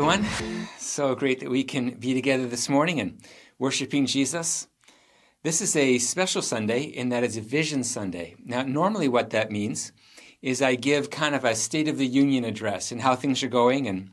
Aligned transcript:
Everyone. 0.00 0.24
So 0.78 1.14
great 1.14 1.40
that 1.40 1.50
we 1.50 1.62
can 1.62 1.90
be 1.90 2.14
together 2.14 2.46
this 2.46 2.70
morning 2.70 3.00
and 3.00 3.20
worshiping 3.58 4.06
Jesus. 4.06 4.66
This 5.42 5.60
is 5.60 5.76
a 5.76 5.98
special 5.98 6.40
Sunday 6.40 6.84
in 6.84 7.10
that 7.10 7.22
it's 7.22 7.36
a 7.36 7.42
Vision 7.42 7.84
Sunday. 7.84 8.34
Now, 8.42 8.62
normally, 8.62 9.08
what 9.08 9.28
that 9.28 9.50
means 9.50 9.92
is 10.40 10.62
I 10.62 10.76
give 10.76 11.10
kind 11.10 11.34
of 11.34 11.44
a 11.44 11.54
State 11.54 11.86
of 11.86 11.98
the 11.98 12.06
Union 12.06 12.44
address 12.46 12.92
and 12.92 13.02
how 13.02 13.14
things 13.14 13.42
are 13.42 13.48
going. 13.48 13.88
And 13.88 14.08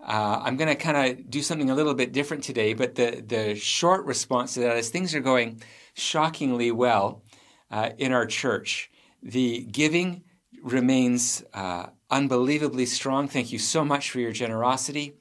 uh, 0.00 0.40
I'm 0.44 0.56
going 0.56 0.68
to 0.68 0.76
kind 0.76 1.18
of 1.18 1.28
do 1.28 1.42
something 1.42 1.68
a 1.68 1.74
little 1.74 1.94
bit 1.94 2.12
different 2.12 2.44
today. 2.44 2.72
But 2.72 2.94
the, 2.94 3.20
the 3.26 3.56
short 3.56 4.04
response 4.04 4.54
to 4.54 4.60
that 4.60 4.76
is 4.76 4.88
things 4.88 5.16
are 5.16 5.20
going 5.20 5.60
shockingly 5.94 6.70
well 6.70 7.24
uh, 7.72 7.90
in 7.98 8.12
our 8.12 8.26
church. 8.26 8.88
The 9.20 9.64
giving 9.64 10.22
remains 10.62 11.42
uh, 11.52 11.86
unbelievably 12.08 12.86
strong. 12.86 13.26
Thank 13.26 13.50
you 13.50 13.58
so 13.58 13.84
much 13.84 14.12
for 14.12 14.20
your 14.20 14.30
generosity. 14.30 15.16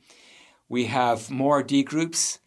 We 0.70 0.86
have 0.86 1.30
more 1.30 1.64
D 1.64 1.84
groups 1.84 2.40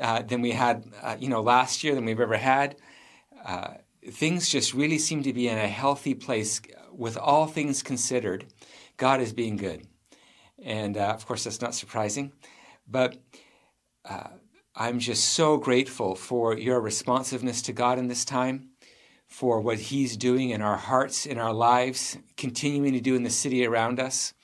uh, 0.00 0.22
than 0.22 0.40
we 0.40 0.52
had, 0.52 0.84
uh, 1.02 1.16
you 1.18 1.28
know, 1.28 1.42
last 1.42 1.82
year 1.82 1.94
than 1.94 2.04
we've 2.04 2.20
ever 2.20 2.36
had. 2.36 2.76
Uh, 3.44 3.74
things 4.10 4.48
just 4.48 4.74
really 4.74 4.98
seem 4.98 5.22
to 5.22 5.32
be 5.32 5.48
in 5.48 5.58
a 5.58 5.68
healthy 5.68 6.14
place. 6.14 6.60
With 6.92 7.16
all 7.16 7.46
things 7.46 7.82
considered, 7.82 8.46
God 8.96 9.20
is 9.20 9.32
being 9.32 9.56
good, 9.56 9.86
and 10.62 10.96
uh, 10.96 11.14
of 11.14 11.26
course 11.26 11.44
that's 11.44 11.60
not 11.62 11.74
surprising. 11.74 12.32
But 12.86 13.16
uh, 14.04 14.28
I'm 14.74 14.98
just 14.98 15.30
so 15.30 15.56
grateful 15.56 16.14
for 16.14 16.56
your 16.58 16.80
responsiveness 16.80 17.62
to 17.62 17.72
God 17.72 17.98
in 17.98 18.08
this 18.08 18.24
time 18.24 18.70
for 19.26 19.60
what 19.60 19.78
He's 19.78 20.16
doing 20.16 20.50
in 20.50 20.60
our 20.60 20.76
hearts, 20.76 21.24
in 21.24 21.38
our 21.38 21.54
lives, 21.54 22.18
continuing 22.36 22.92
to 22.92 23.00
do 23.00 23.14
in 23.14 23.22
the 23.22 23.30
city 23.30 23.64
around 23.64 24.00
us. 24.00 24.34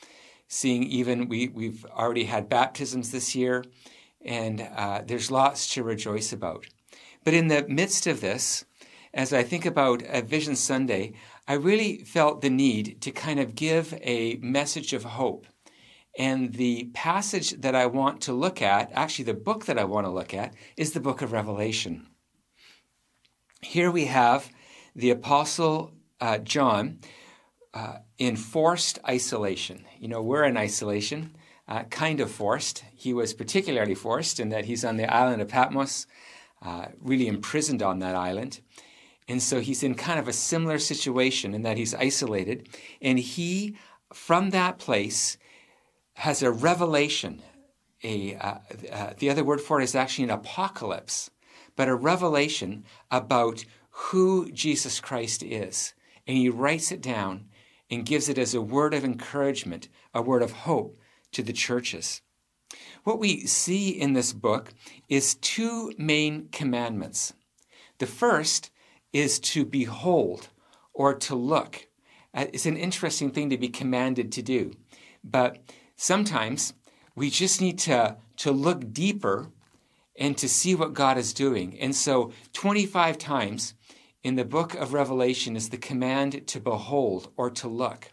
Seeing 0.48 0.84
even, 0.84 1.28
we, 1.28 1.48
we've 1.48 1.84
already 1.86 2.24
had 2.24 2.48
baptisms 2.48 3.10
this 3.10 3.34
year, 3.34 3.64
and 4.24 4.60
uh, 4.60 5.02
there's 5.06 5.30
lots 5.30 5.72
to 5.74 5.82
rejoice 5.82 6.32
about. 6.32 6.66
But 7.24 7.34
in 7.34 7.48
the 7.48 7.66
midst 7.68 8.06
of 8.06 8.20
this, 8.20 8.64
as 9.12 9.32
I 9.32 9.42
think 9.42 9.66
about 9.66 10.02
a 10.06 10.22
Vision 10.22 10.56
Sunday, 10.56 11.14
I 11.48 11.54
really 11.54 11.98
felt 11.98 12.40
the 12.40 12.50
need 12.50 13.00
to 13.02 13.10
kind 13.10 13.40
of 13.40 13.54
give 13.54 13.94
a 14.02 14.36
message 14.36 14.92
of 14.92 15.04
hope. 15.04 15.46
And 16.18 16.54
the 16.54 16.90
passage 16.94 17.50
that 17.60 17.74
I 17.74 17.86
want 17.86 18.20
to 18.22 18.32
look 18.32 18.62
at, 18.62 18.90
actually, 18.92 19.26
the 19.26 19.34
book 19.34 19.66
that 19.66 19.78
I 19.78 19.84
want 19.84 20.06
to 20.06 20.12
look 20.12 20.32
at, 20.32 20.54
is 20.76 20.92
the 20.92 21.00
book 21.00 21.22
of 21.22 21.32
Revelation. 21.32 22.06
Here 23.62 23.90
we 23.90 24.06
have 24.06 24.50
the 24.94 25.10
Apostle 25.10 25.92
uh, 26.20 26.38
John 26.38 27.00
uh, 27.76 27.98
in 28.16 28.36
forced 28.36 28.98
isolation. 29.06 29.84
You 30.00 30.08
know, 30.08 30.22
we're 30.22 30.44
in 30.44 30.56
isolation, 30.56 31.36
uh, 31.68 31.82
kind 31.82 32.20
of 32.20 32.30
forced. 32.30 32.82
He 32.94 33.12
was 33.12 33.34
particularly 33.34 33.94
forced 33.94 34.40
in 34.40 34.48
that 34.48 34.64
he's 34.64 34.82
on 34.82 34.96
the 34.96 35.12
island 35.14 35.42
of 35.42 35.48
Patmos, 35.48 36.06
uh, 36.62 36.86
really 37.02 37.26
imprisoned 37.26 37.82
on 37.82 37.98
that 37.98 38.14
island. 38.14 38.60
And 39.28 39.42
so 39.42 39.60
he's 39.60 39.82
in 39.82 39.94
kind 39.94 40.18
of 40.18 40.26
a 40.26 40.32
similar 40.32 40.78
situation 40.78 41.52
in 41.52 41.62
that 41.64 41.76
he's 41.76 41.94
isolated. 41.94 42.66
And 43.02 43.18
he, 43.18 43.76
from 44.10 44.50
that 44.50 44.78
place, 44.78 45.36
has 46.14 46.42
a 46.42 46.50
revelation. 46.50 47.42
A, 48.02 48.36
uh, 48.36 48.58
uh, 48.90 49.12
the 49.18 49.28
other 49.28 49.44
word 49.44 49.60
for 49.60 49.82
it 49.82 49.84
is 49.84 49.94
actually 49.94 50.24
an 50.24 50.30
apocalypse, 50.30 51.30
but 51.76 51.88
a 51.88 51.94
revelation 51.94 52.84
about 53.10 53.66
who 53.90 54.50
Jesus 54.50 54.98
Christ 54.98 55.42
is. 55.42 55.92
And 56.26 56.38
he 56.38 56.48
writes 56.48 56.90
it 56.90 57.02
down 57.02 57.48
and 57.90 58.06
gives 58.06 58.28
it 58.28 58.38
as 58.38 58.54
a 58.54 58.60
word 58.60 58.94
of 58.94 59.04
encouragement, 59.04 59.88
a 60.12 60.22
word 60.22 60.42
of 60.42 60.52
hope 60.52 60.98
to 61.32 61.42
the 61.42 61.52
churches. 61.52 62.22
What 63.04 63.18
we 63.18 63.46
see 63.46 63.90
in 63.90 64.14
this 64.14 64.32
book 64.32 64.72
is 65.08 65.36
two 65.36 65.92
main 65.96 66.48
commandments. 66.50 67.32
The 67.98 68.06
first 68.06 68.70
is 69.12 69.38
to 69.40 69.64
behold 69.64 70.48
or 70.92 71.14
to 71.14 71.34
look. 71.34 71.86
Uh, 72.34 72.46
it's 72.52 72.66
an 72.66 72.76
interesting 72.76 73.30
thing 73.30 73.50
to 73.50 73.58
be 73.58 73.68
commanded 73.68 74.32
to 74.32 74.42
do, 74.42 74.72
but 75.22 75.58
sometimes 75.96 76.74
we 77.14 77.30
just 77.30 77.60
need 77.60 77.78
to, 77.80 78.16
to 78.38 78.50
look 78.50 78.92
deeper 78.92 79.50
and 80.18 80.36
to 80.38 80.48
see 80.48 80.74
what 80.74 80.94
God 80.94 81.18
is 81.18 81.32
doing. 81.32 81.78
And 81.78 81.94
so, 81.94 82.32
25 82.52 83.18
times 83.18 83.74
in 84.26 84.34
the 84.34 84.44
book 84.44 84.74
of 84.74 84.92
Revelation 84.92 85.54
is 85.54 85.68
the 85.68 85.76
command 85.76 86.48
to 86.48 86.58
behold 86.58 87.28
or 87.36 87.48
to 87.48 87.68
look. 87.68 88.10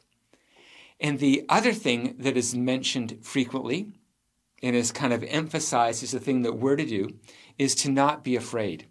And 1.00 1.18
the 1.18 1.44
other 1.50 1.74
thing 1.74 2.18
that 2.20 2.38
is 2.38 2.54
mentioned 2.54 3.18
frequently 3.24 3.94
and 4.62 4.76
is 4.76 4.92
kind 4.92 5.12
of 5.12 5.24
emphasized 5.24 6.04
as 6.04 6.12
the 6.12 6.20
thing 6.20 6.44
that 6.44 6.54
we're 6.54 6.76
to 6.76 6.86
do 6.86 7.16
is 7.58 7.74
to 7.74 7.90
not 7.90 8.24
be 8.24 8.36
afraid. 8.36 8.86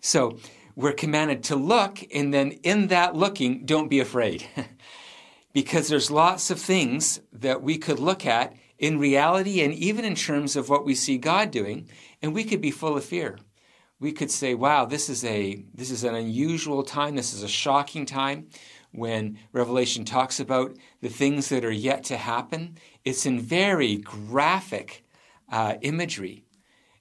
So 0.00 0.38
we're 0.76 0.92
commanded 0.92 1.42
to 1.44 1.56
look, 1.56 1.98
and 2.14 2.32
then 2.32 2.52
in 2.62 2.86
that 2.86 3.16
looking, 3.16 3.66
don't 3.66 3.90
be 3.90 3.98
afraid. 3.98 4.46
because 5.52 5.88
there's 5.88 6.12
lots 6.12 6.52
of 6.52 6.60
things 6.60 7.22
that 7.32 7.60
we 7.60 7.76
could 7.76 7.98
look 7.98 8.24
at 8.24 8.54
in 8.78 9.00
reality 9.00 9.62
and 9.62 9.74
even 9.74 10.04
in 10.04 10.14
terms 10.14 10.54
of 10.54 10.68
what 10.68 10.84
we 10.84 10.94
see 10.94 11.18
God 11.18 11.50
doing, 11.50 11.88
and 12.22 12.36
we 12.36 12.44
could 12.44 12.60
be 12.60 12.70
full 12.70 12.96
of 12.96 13.04
fear 13.04 13.36
we 14.00 14.12
could 14.12 14.30
say, 14.30 14.54
wow, 14.54 14.86
this 14.86 15.08
is 15.10 15.24
a 15.24 15.62
this 15.74 15.90
is 15.90 16.04
an 16.04 16.14
unusual 16.14 16.82
time. 16.82 17.14
This 17.14 17.34
is 17.34 17.42
a 17.42 17.48
shocking 17.48 18.06
time 18.06 18.48
when 18.92 19.38
Revelation 19.52 20.04
talks 20.04 20.40
about 20.40 20.76
the 21.02 21.10
things 21.10 21.50
that 21.50 21.64
are 21.64 21.70
yet 21.70 22.02
to 22.04 22.16
happen. 22.16 22.78
It's 23.04 23.26
in 23.26 23.38
very 23.38 23.96
graphic 23.96 25.04
uh, 25.52 25.74
imagery. 25.82 26.44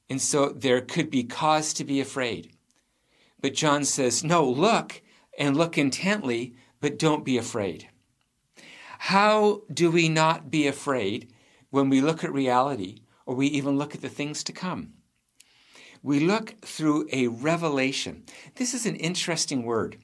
And 0.10 0.22
so 0.22 0.50
there 0.50 0.82
could 0.82 1.10
be 1.10 1.24
cause 1.24 1.74
to 1.74 1.84
be 1.84 2.02
afraid. 2.02 2.52
But 3.42 3.54
John 3.54 3.86
says, 3.86 4.24
no, 4.24 4.48
look 4.48 5.02
and 5.38 5.56
look 5.56 5.78
intently, 5.78 6.56
but 6.82 7.00
don't 7.00 7.24
be 7.24 7.38
afraid. 7.38 7.88
How 9.00 9.62
do 9.74 9.90
we 9.90 10.10
not 10.10 10.52
be 10.52 10.68
afraid 10.68 11.32
when 11.70 11.90
we 11.90 12.02
look 12.02 12.24
at 12.24 12.34
reality 12.34 13.04
or 13.26 13.36
we 13.36 13.48
even 13.48 13.78
look 13.78 13.96
at 13.96 14.02
the 14.02 14.10
things 14.10 14.44
to 14.44 14.52
come? 14.52 14.94
We 16.02 16.20
look 16.20 16.62
through 16.62 17.08
a 17.12 17.28
revelation. 17.28 18.24
This 18.56 18.74
is 18.74 18.86
an 18.86 18.96
interesting 18.96 19.64
word. 19.64 19.98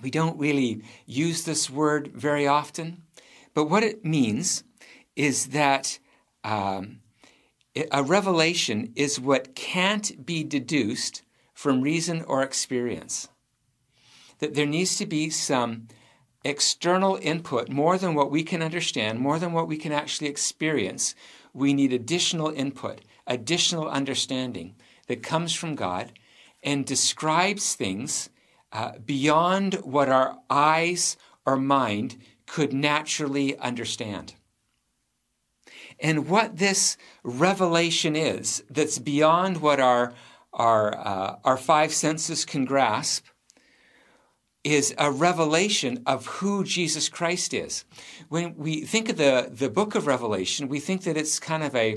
We 0.00 0.10
don't 0.10 0.38
really 0.38 0.82
use 1.06 1.44
this 1.44 1.68
word 1.68 2.08
very 2.14 2.46
often, 2.46 3.02
but 3.54 3.66
what 3.66 3.82
it 3.82 4.04
means 4.04 4.64
is 5.14 5.48
that 5.48 5.98
um, 6.42 7.00
a 7.90 8.02
revelation 8.02 8.92
is 8.96 9.20
what 9.20 9.54
can't 9.54 10.24
be 10.24 10.42
deduced 10.42 11.22
from 11.52 11.82
reason 11.82 12.22
or 12.22 12.42
experience. 12.42 13.28
That 14.38 14.54
there 14.54 14.66
needs 14.66 14.96
to 14.96 15.06
be 15.06 15.30
some 15.30 15.88
external 16.44 17.18
input, 17.22 17.68
more 17.68 17.98
than 17.98 18.14
what 18.14 18.30
we 18.30 18.42
can 18.42 18.62
understand, 18.62 19.20
more 19.20 19.38
than 19.38 19.52
what 19.52 19.68
we 19.68 19.76
can 19.76 19.92
actually 19.92 20.28
experience. 20.28 21.14
We 21.54 21.72
need 21.72 21.92
additional 21.92 22.48
input 22.48 23.02
additional 23.26 23.88
understanding 23.88 24.74
that 25.06 25.22
comes 25.22 25.54
from 25.54 25.74
God 25.74 26.12
and 26.62 26.86
describes 26.86 27.74
things 27.74 28.30
uh, 28.72 28.92
beyond 29.04 29.74
what 29.82 30.08
our 30.08 30.38
eyes 30.48 31.16
or 31.44 31.56
mind 31.56 32.18
could 32.46 32.72
naturally 32.72 33.58
understand. 33.58 34.34
And 36.00 36.28
what 36.28 36.56
this 36.56 36.96
revelation 37.22 38.16
is, 38.16 38.64
that's 38.70 38.98
beyond 38.98 39.60
what 39.60 39.78
our, 39.78 40.14
our, 40.52 40.96
uh, 40.96 41.36
our 41.44 41.56
five 41.56 41.92
senses 41.92 42.44
can 42.44 42.64
grasp, 42.64 43.26
is 44.64 44.94
a 44.96 45.10
revelation 45.10 46.02
of 46.06 46.26
who 46.26 46.62
Jesus 46.64 47.08
Christ 47.08 47.52
is. 47.52 47.84
When 48.28 48.56
we 48.56 48.82
think 48.82 49.08
of 49.08 49.16
the, 49.16 49.48
the 49.50 49.68
book 49.68 49.94
of 49.94 50.06
Revelation, 50.06 50.68
we 50.68 50.78
think 50.78 51.02
that 51.02 51.16
it's 51.16 51.40
kind 51.40 51.64
of 51.64 51.74
a, 51.74 51.96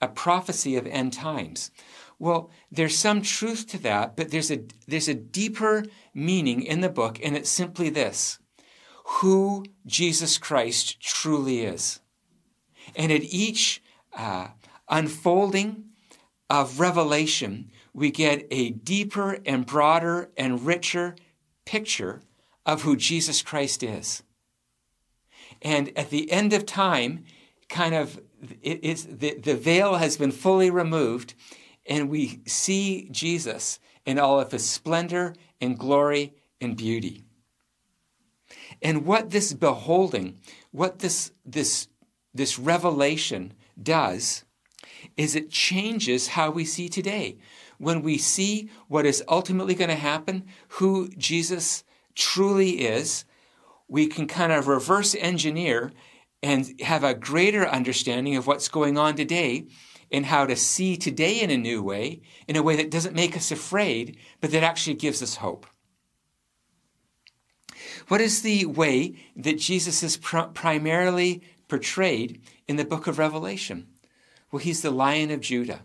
a 0.00 0.08
prophecy 0.08 0.76
of 0.76 0.86
end 0.86 1.12
times. 1.12 1.70
Well, 2.18 2.50
there's 2.70 2.96
some 2.96 3.22
truth 3.22 3.66
to 3.68 3.78
that, 3.82 4.16
but 4.16 4.30
there's 4.30 4.50
a, 4.50 4.60
there's 4.86 5.08
a 5.08 5.14
deeper 5.14 5.84
meaning 6.14 6.62
in 6.62 6.80
the 6.80 6.88
book, 6.88 7.18
and 7.22 7.36
it's 7.36 7.50
simply 7.50 7.90
this 7.90 8.38
who 9.20 9.64
Jesus 9.86 10.36
Christ 10.36 11.00
truly 11.00 11.60
is. 11.60 12.00
And 12.96 13.12
at 13.12 13.22
each 13.22 13.82
uh, 14.16 14.48
unfolding 14.88 15.84
of 16.50 16.80
revelation, 16.80 17.70
we 17.92 18.10
get 18.10 18.46
a 18.50 18.70
deeper 18.70 19.38
and 19.46 19.64
broader 19.64 20.30
and 20.36 20.66
richer 20.66 21.16
picture 21.64 22.22
of 22.64 22.82
who 22.82 22.96
Jesus 22.96 23.42
Christ 23.42 23.82
is. 23.82 24.22
And 25.62 25.96
at 25.96 26.10
the 26.10 26.30
end 26.30 26.52
of 26.52 26.66
time, 26.66 27.24
kind 27.68 27.94
of 27.94 28.20
it 28.62 28.84
is 28.84 29.06
the, 29.06 29.38
the 29.38 29.56
veil 29.56 29.96
has 29.96 30.16
been 30.16 30.32
fully 30.32 30.70
removed 30.70 31.34
and 31.86 32.08
we 32.08 32.40
see 32.46 33.08
Jesus 33.10 33.78
in 34.04 34.18
all 34.18 34.40
of 34.40 34.52
his 34.52 34.68
splendor 34.68 35.34
and 35.60 35.78
glory 35.78 36.34
and 36.60 36.76
beauty. 36.76 37.24
And 38.82 39.06
what 39.06 39.30
this 39.30 39.52
beholding, 39.52 40.38
what 40.70 40.98
this, 40.98 41.32
this 41.44 41.88
this 42.36 42.58
revelation 42.58 43.54
does 43.82 44.44
is 45.16 45.34
it 45.34 45.50
changes 45.50 46.28
how 46.28 46.50
we 46.50 46.64
see 46.64 46.88
today. 46.88 47.38
When 47.78 48.02
we 48.02 48.18
see 48.18 48.70
what 48.88 49.06
is 49.06 49.24
ultimately 49.28 49.74
going 49.74 49.90
to 49.90 49.96
happen, 49.96 50.44
who 50.68 51.08
Jesus 51.16 51.84
truly 52.14 52.86
is, 52.86 53.24
we 53.88 54.06
can 54.06 54.26
kind 54.26 54.52
of 54.52 54.68
reverse 54.68 55.14
engineer 55.14 55.92
and 56.42 56.80
have 56.80 57.04
a 57.04 57.14
greater 57.14 57.66
understanding 57.66 58.36
of 58.36 58.46
what's 58.46 58.68
going 58.68 58.98
on 58.98 59.14
today 59.16 59.66
and 60.10 60.26
how 60.26 60.46
to 60.46 60.56
see 60.56 60.96
today 60.96 61.40
in 61.40 61.50
a 61.50 61.56
new 61.56 61.82
way, 61.82 62.20
in 62.46 62.56
a 62.56 62.62
way 62.62 62.76
that 62.76 62.90
doesn't 62.90 63.14
make 63.14 63.36
us 63.36 63.50
afraid, 63.50 64.16
but 64.40 64.50
that 64.50 64.62
actually 64.62 64.94
gives 64.94 65.22
us 65.22 65.36
hope. 65.36 65.66
What 68.08 68.20
is 68.20 68.42
the 68.42 68.66
way 68.66 69.16
that 69.34 69.58
Jesus 69.58 70.02
is 70.02 70.16
pr- 70.16 70.42
primarily 70.54 71.42
portrayed 71.68 72.40
in 72.68 72.76
the 72.76 72.84
book 72.84 73.06
of 73.06 73.18
Revelation? 73.18 73.88
Well, 74.50 74.60
he's 74.60 74.82
the 74.82 74.90
lion 74.90 75.30
of 75.30 75.40
Judah. 75.40 75.82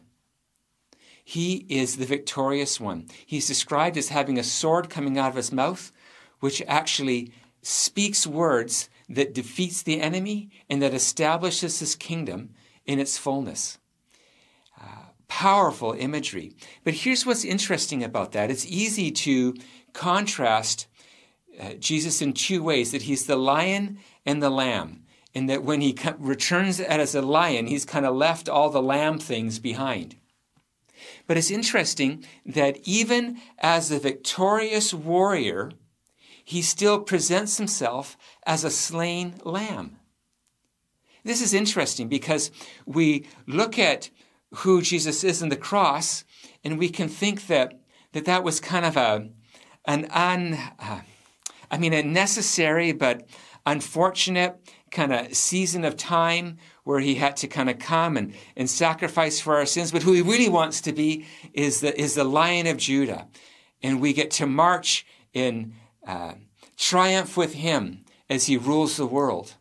He 1.24 1.65
is 1.69 1.97
the 1.97 2.06
victorious 2.06 2.80
one. 2.80 3.07
He's 3.25 3.47
described 3.47 3.97
as 3.97 4.09
having 4.09 4.38
a 4.38 4.44
sword 4.44 4.89
coming 4.89 5.18
out 5.18 5.30
of 5.30 5.36
his 5.36 5.51
mouth, 5.51 5.92
which 6.39 6.62
actually 6.68 7.31
speaks 7.62 8.27
words 8.27 8.89
that 9.16 9.34
defeats 9.34 9.84
the 9.84 10.02
enemy 10.02 10.50
and 10.69 10.81
that 10.81 10.94
establishes 10.94 11.80
his 11.80 11.96
kingdom 11.96 12.52
in 12.86 13.00
its 13.00 13.18
fullness. 13.18 13.78
Uh, 14.80 15.06
powerful 15.28 15.94
imagery. 15.94 16.56
But 16.84 16.94
here's 16.94 17.25
what's 17.25 17.46
interesting 17.46 18.04
about 18.04 18.31
that 18.31 18.52
it's 18.52 18.66
easy 18.66 19.12
to 19.12 19.56
contrast 19.94 20.88
uh, 21.60 21.74
Jesus 21.74 22.22
in 22.22 22.34
two 22.34 22.63
ways 22.63 22.92
that 22.92 23.04
he's 23.04 23.25
the 23.25 23.36
lion 23.36 24.00
and 24.25 24.42
the 24.42 24.50
lamb. 24.50 25.04
And 25.34 25.50
that 25.50 25.64
when 25.64 25.80
he 25.80 25.98
returns 26.18 26.81
as 26.81 27.16
a 27.16 27.22
lion, 27.22 27.68
he's 27.68 27.86
kind 27.86 28.06
of 28.06 28.14
left 28.14 28.50
all 28.50 28.69
the 28.69 28.81
lamb 28.81 29.18
things 29.18 29.60
behind. 29.60 30.18
But 31.25 31.38
it's 31.38 31.50
interesting 31.50 32.25
that 32.46 32.80
even 32.84 33.40
as 33.60 33.88
the 33.88 34.00
victorious 34.00 34.94
warrior, 34.94 35.72
he 36.44 36.62
still 36.62 37.00
presents 37.00 37.58
himself 37.58 38.18
as 38.46 38.64
a 38.64 38.72
slain 38.72 39.36
lamb. 39.44 39.98
This 41.24 41.42
is 41.42 41.54
interesting 41.54 42.08
because 42.08 42.52
we 42.86 43.26
look 43.46 43.78
at 43.78 44.10
who 44.56 44.82
Jesus 44.82 45.24
is 45.24 45.42
in 45.42 45.50
the 45.50 45.56
cross 45.56 46.24
and 46.64 46.80
we 46.80 46.90
can 46.90 47.08
think 47.08 47.48
that 47.48 47.80
that, 48.14 48.26
that 48.26 48.44
was 48.44 48.60
kind 48.60 48.86
of 48.86 48.98
a, 48.98 49.30
an 49.86 50.06
un, 50.12 50.58
uh, 50.80 51.02
I 51.70 51.78
mean, 51.78 51.94
a 51.94 52.04
necessary 52.04 52.92
but 52.92 53.28
unfortunate 53.66 54.60
kind 54.90 55.14
of 55.14 55.34
season 55.34 55.86
of 55.86 55.96
time 55.96 56.58
where 56.84 57.00
he 57.00 57.16
had 57.16 57.38
to 57.38 57.48
kind 57.48 57.70
of 57.70 57.80
come 57.80 58.18
and, 58.18 58.34
and 58.56 58.70
sacrifice 58.70 59.40
for 59.40 59.56
our 59.56 59.66
sins. 59.66 59.92
But 59.92 60.04
who 60.04 60.14
he 60.14 60.22
really 60.22 60.50
wants 60.50 60.82
to 60.82 60.92
be 60.92 61.26
is 61.54 61.80
the, 61.80 61.98
is 62.00 62.16
the 62.16 62.24
Lion 62.24 62.68
of 62.68 62.78
Judah. 62.78 63.28
And 63.82 64.02
we 64.02 64.14
get 64.14 64.32
to 64.32 64.46
march 64.46 65.06
in 65.34 65.74
uh, 66.06 66.33
triumph 66.77 67.38
with 67.38 67.53
him 67.53 68.06
as 68.30 68.48
he 68.48 68.57
rules 68.57 68.98
the 68.98 69.06
world. 69.06 69.56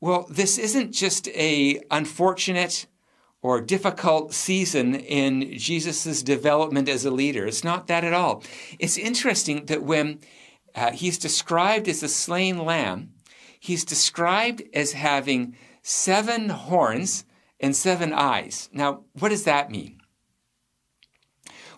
Well, 0.00 0.26
this 0.30 0.58
isn't 0.58 0.92
just 0.92 1.28
a 1.28 1.80
unfortunate 1.90 2.86
or 3.42 3.60
difficult 3.60 4.32
season 4.32 4.94
in 4.94 5.56
Jesus' 5.58 6.22
development 6.22 6.88
as 6.88 7.04
a 7.04 7.10
leader. 7.10 7.46
It's 7.46 7.64
not 7.64 7.86
that 7.86 8.04
at 8.04 8.12
all. 8.12 8.42
It's 8.78 8.96
interesting 8.96 9.66
that 9.66 9.82
when 9.82 10.20
uh, 10.74 10.92
he's 10.92 11.18
described 11.18 11.88
as 11.88 12.02
a 12.02 12.08
slain 12.08 12.64
lamb. 12.64 13.10
He's 13.58 13.84
described 13.84 14.62
as 14.72 14.92
having 14.92 15.56
seven 15.82 16.50
horns 16.50 17.24
and 17.58 17.74
seven 17.74 18.12
eyes. 18.12 18.68
Now, 18.72 19.04
what 19.18 19.30
does 19.30 19.44
that 19.44 19.70
mean? 19.70 20.00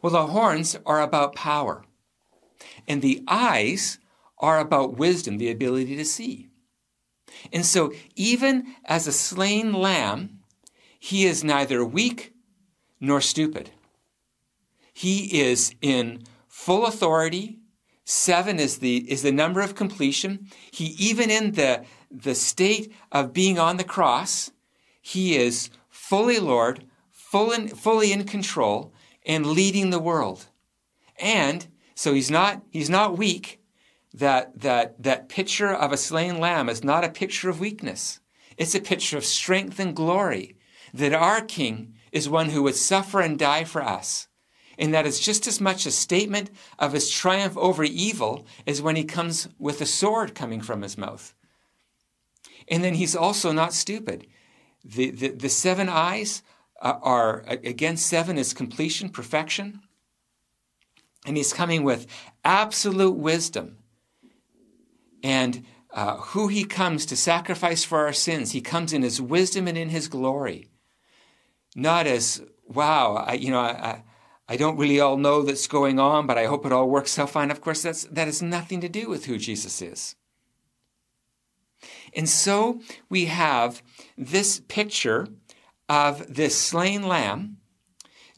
Well, 0.03 0.12
the 0.12 0.26
horns 0.26 0.79
are 0.85 1.00
about 1.00 1.35
power, 1.35 1.85
and 2.91 3.01
the 3.03 3.23
eyes 3.29 3.99
are 4.39 4.59
about 4.59 4.97
wisdom, 4.97 5.39
the 5.39 5.51
ability 5.51 5.97
to 5.97 6.05
see. 6.05 6.49
And 7.53 7.65
so, 7.65 7.93
even 8.17 8.75
as 8.85 9.07
a 9.07 9.13
slain 9.13 9.73
lamb, 9.73 10.41
he 10.99 11.25
is 11.25 11.45
neither 11.45 11.85
weak 11.85 12.35
nor 13.01 13.21
stupid. 13.21 13.71
He 14.93 15.41
is 15.41 15.75
in 15.81 16.25
full 16.49 16.85
authority 16.85 17.61
Seven 18.11 18.59
is 18.59 18.79
the, 18.79 19.09
is 19.09 19.23
the 19.23 19.31
number 19.31 19.61
of 19.61 19.77
completion. 19.77 20.49
He, 20.73 20.87
even 20.99 21.31
in 21.31 21.53
the, 21.53 21.85
the 22.11 22.35
state 22.35 22.93
of 23.13 23.33
being 23.33 23.57
on 23.57 23.77
the 23.77 23.85
cross, 23.85 24.51
he 25.01 25.37
is 25.37 25.71
fully 25.89 26.41
Lord, 26.41 26.87
full 27.13 27.53
in, 27.53 27.69
fully 27.69 28.13
in 28.13 28.25
control, 28.25 28.93
and 29.25 29.47
leading 29.47 29.91
the 29.91 30.01
world. 30.01 30.47
And 31.21 31.69
so 32.00 32.14
he's 32.14 32.31
not, 32.31 32.62
he's 32.70 32.88
not 32.88 33.19
weak. 33.19 33.61
That, 34.14 34.58
that, 34.61 35.02
that 35.02 35.29
picture 35.29 35.73
of 35.73 35.93
a 35.93 35.97
slain 35.97 36.41
lamb 36.41 36.69
is 36.69 36.82
not 36.82 37.05
a 37.05 37.11
picture 37.11 37.50
of 37.50 37.61
weakness. 37.61 38.20
It's 38.56 38.75
a 38.75 38.81
picture 38.81 39.19
of 39.19 39.25
strength 39.25 39.79
and 39.79 39.94
glory. 39.94 40.56
That 40.94 41.12
our 41.12 41.43
King 41.43 41.94
is 42.11 42.26
one 42.26 42.49
who 42.49 42.62
would 42.62 42.75
suffer 42.75 43.20
and 43.20 43.38
die 43.38 43.64
for 43.64 43.82
us 43.82 44.29
and 44.81 44.94
that 44.94 45.06
is 45.06 45.20
just 45.20 45.47
as 45.47 45.61
much 45.61 45.85
a 45.85 45.91
statement 45.91 46.50
of 46.79 46.94
his 46.94 47.11
triumph 47.11 47.56
over 47.58 47.85
evil 47.85 48.46
as 48.67 48.81
when 48.81 48.96
he 48.96 49.05
comes 49.05 49.46
with 49.58 49.82
a 49.82 49.87
sword 49.87 50.35
coming 50.35 50.62
from 50.62 50.81
his 50.81 50.96
mouth. 50.96 51.35
And 52.67 52.82
then 52.82 52.94
he's 52.94 53.14
also 53.14 53.53
not 53.53 53.75
stupid. 53.75 54.26
The, 54.82 55.11
the, 55.11 55.29
the 55.29 55.49
seven 55.50 55.91
eyes 55.91 56.43
are, 56.81 57.44
again, 57.46 57.99
seven 57.99 58.38
is 58.38 58.55
completion, 58.55 59.11
perfection. 59.11 59.82
And 61.26 61.37
he's 61.37 61.52
coming 61.52 61.84
with 61.84 62.06
absolute 62.44 63.17
wisdom. 63.17 63.78
And 65.22 65.64
uh, 65.93 66.17
who 66.19 66.49
he 66.49 66.64
comes 66.64 67.05
to 67.06 67.17
sacrifice 67.17 67.84
for 67.84 68.06
our 68.06 68.12
sins, 68.12 68.52
he 68.52 68.61
comes 68.61 68.93
in 68.93 69.02
his 69.02 69.20
wisdom 69.20 69.69
and 69.69 69.76
in 69.76 69.91
his 69.91 70.08
glory. 70.08 70.69
Not 71.77 72.06
as, 72.06 72.43
wow, 72.67 73.17
I, 73.17 73.34
you 73.34 73.50
know, 73.50 73.60
I, 73.60 74.03
I 74.48 74.56
don't 74.56 74.79
really 74.79 74.98
all 74.98 75.17
know 75.17 75.43
that's 75.43 75.67
going 75.67 76.00
on, 76.00 76.27
but 76.27 76.39
I 76.39 76.46
hope 76.46 76.67
it 76.67 76.72
all 76.72 76.89
works 76.89 77.19
out 77.19 77.31
fine. 77.31 77.50
Of 77.50 77.60
course, 77.60 77.82
that's, 77.82 78.05
that 78.05 78.27
has 78.27 78.43
nothing 78.43 78.81
to 78.81 78.89
do 78.89 79.08
with 79.08 79.27
who 79.27 79.39
Jesus 79.39 79.81
is. 79.82 80.17
And 82.15 82.29
so 82.29 82.81
we 83.08 83.27
have 83.27 83.82
this 84.19 84.60
picture 84.69 85.29
of 85.89 86.34
this 86.34 86.58
slain 86.58 87.06
lamb 87.06 87.58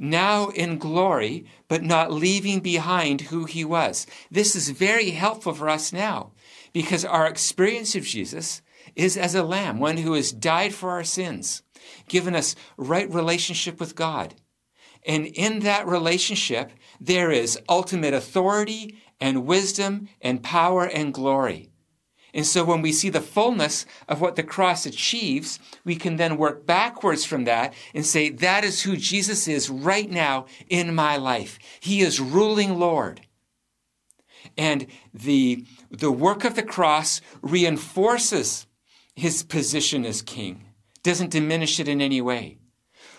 now 0.02 0.48
in 0.48 0.76
glory, 0.78 1.46
but 1.68 1.82
not 1.82 2.12
leaving 2.12 2.60
behind 2.60 3.22
who 3.22 3.44
he 3.44 3.64
was. 3.64 4.06
This 4.30 4.54
is 4.54 4.70
very 4.70 5.10
helpful 5.10 5.54
for 5.54 5.68
us 5.68 5.92
now 5.92 6.32
because 6.72 7.04
our 7.04 7.26
experience 7.26 7.94
of 7.94 8.04
Jesus 8.04 8.60
is 8.96 9.16
as 9.16 9.34
a 9.34 9.42
lamb, 9.42 9.78
one 9.78 9.98
who 9.98 10.14
has 10.14 10.32
died 10.32 10.74
for 10.74 10.90
our 10.90 11.04
sins, 11.04 11.62
given 12.08 12.34
us 12.34 12.54
right 12.76 13.08
relationship 13.12 13.80
with 13.80 13.94
God, 13.94 14.34
and 15.04 15.26
in 15.26 15.60
that 15.60 15.86
relationship, 15.86 16.70
there 17.00 17.30
is 17.30 17.58
ultimate 17.68 18.14
authority 18.14 19.00
and 19.20 19.46
wisdom 19.46 20.08
and 20.20 20.42
power 20.42 20.84
and 20.84 21.12
glory. 21.12 21.71
And 22.34 22.46
so 22.46 22.64
when 22.64 22.80
we 22.80 22.92
see 22.92 23.10
the 23.10 23.20
fullness 23.20 23.84
of 24.08 24.20
what 24.20 24.36
the 24.36 24.42
cross 24.42 24.86
achieves, 24.86 25.58
we 25.84 25.96
can 25.96 26.16
then 26.16 26.38
work 26.38 26.66
backwards 26.66 27.24
from 27.24 27.44
that 27.44 27.74
and 27.94 28.06
say, 28.06 28.30
that 28.30 28.64
is 28.64 28.82
who 28.82 28.96
Jesus 28.96 29.46
is 29.46 29.68
right 29.68 30.10
now 30.10 30.46
in 30.68 30.94
my 30.94 31.16
life. 31.16 31.58
He 31.80 32.00
is 32.00 32.20
ruling 32.20 32.78
Lord. 32.78 33.20
And 34.56 34.86
the, 35.12 35.66
the 35.90 36.10
work 36.10 36.44
of 36.44 36.54
the 36.54 36.62
cross 36.62 37.20
reinforces 37.42 38.66
his 39.14 39.42
position 39.42 40.06
as 40.06 40.22
king, 40.22 40.64
doesn't 41.02 41.30
diminish 41.30 41.78
it 41.78 41.86
in 41.86 42.00
any 42.00 42.20
way. 42.20 42.58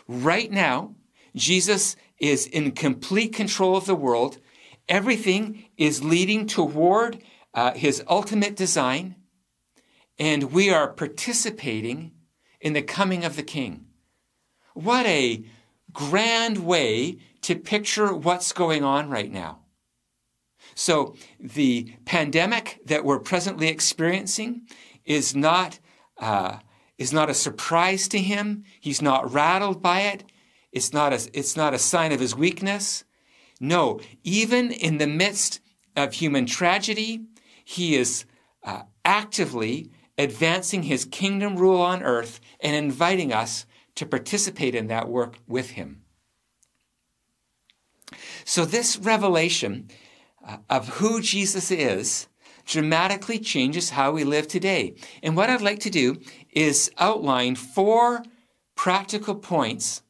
Right 0.07 0.51
now, 0.51 0.95
Jesus 1.35 1.95
is 2.17 2.47
in 2.47 2.71
complete 2.71 3.33
control 3.33 3.77
of 3.77 3.85
the 3.85 3.95
world. 3.95 4.39
Everything 4.89 5.65
is 5.77 6.03
leading 6.03 6.45
toward 6.47 7.23
uh, 7.53 7.73
his 7.73 8.03
ultimate 8.07 8.55
design, 8.55 9.15
and 10.17 10.51
we 10.51 10.69
are 10.69 10.91
participating 10.91 12.11
in 12.59 12.73
the 12.73 12.81
coming 12.81 13.23
of 13.23 13.35
the 13.35 13.43
King. 13.43 13.85
What 14.73 15.05
a 15.05 15.43
grand 15.91 16.65
way 16.65 17.17
to 17.41 17.55
picture 17.55 18.13
what's 18.13 18.51
going 18.51 18.83
on 18.83 19.09
right 19.09 19.31
now. 19.31 19.59
So, 20.75 21.15
the 21.39 21.93
pandemic 22.05 22.79
that 22.85 23.05
we're 23.05 23.19
presently 23.19 23.67
experiencing 23.67 24.67
is 25.05 25.35
not, 25.35 25.79
uh, 26.19 26.59
is 26.97 27.13
not 27.13 27.29
a 27.29 27.35
surprise 27.35 28.07
to 28.07 28.19
him. 28.19 28.63
He's 28.79 29.01
not 29.01 29.31
rattled 29.31 29.81
by 29.81 30.01
it. 30.01 30.23
It's 30.71 30.91
not 30.91 31.13
a, 31.13 31.29
it's 31.33 31.55
not 31.55 31.75
a 31.75 31.79
sign 31.79 32.11
of 32.11 32.19
his 32.19 32.35
weakness. 32.35 33.03
No, 33.59 33.99
even 34.23 34.71
in 34.71 34.97
the 34.97 35.07
midst 35.07 35.59
of 35.95 36.13
human 36.13 36.47
tragedy, 36.47 37.27
he 37.63 37.95
is 37.95 38.25
uh, 38.63 38.83
actively 39.03 39.91
advancing 40.17 40.83
his 40.83 41.05
kingdom 41.05 41.55
rule 41.55 41.81
on 41.81 42.03
earth 42.03 42.39
and 42.59 42.75
inviting 42.75 43.33
us 43.33 43.65
to 43.95 44.05
participate 44.05 44.75
in 44.75 44.87
that 44.87 45.09
work 45.09 45.35
with 45.47 45.71
him. 45.71 46.01
So, 48.45 48.65
this 48.65 48.97
revelation 48.97 49.89
uh, 50.45 50.57
of 50.69 50.89
who 50.99 51.21
Jesus 51.21 51.71
is 51.71 52.27
dramatically 52.65 53.39
changes 53.39 53.91
how 53.91 54.11
we 54.11 54.23
live 54.23 54.47
today. 54.47 54.95
And 55.21 55.35
what 55.35 55.49
I'd 55.49 55.61
like 55.61 55.79
to 55.79 55.89
do 55.89 56.17
is 56.51 56.91
outline 56.97 57.55
four 57.55 58.23
practical 58.75 59.35
points 59.35 60.01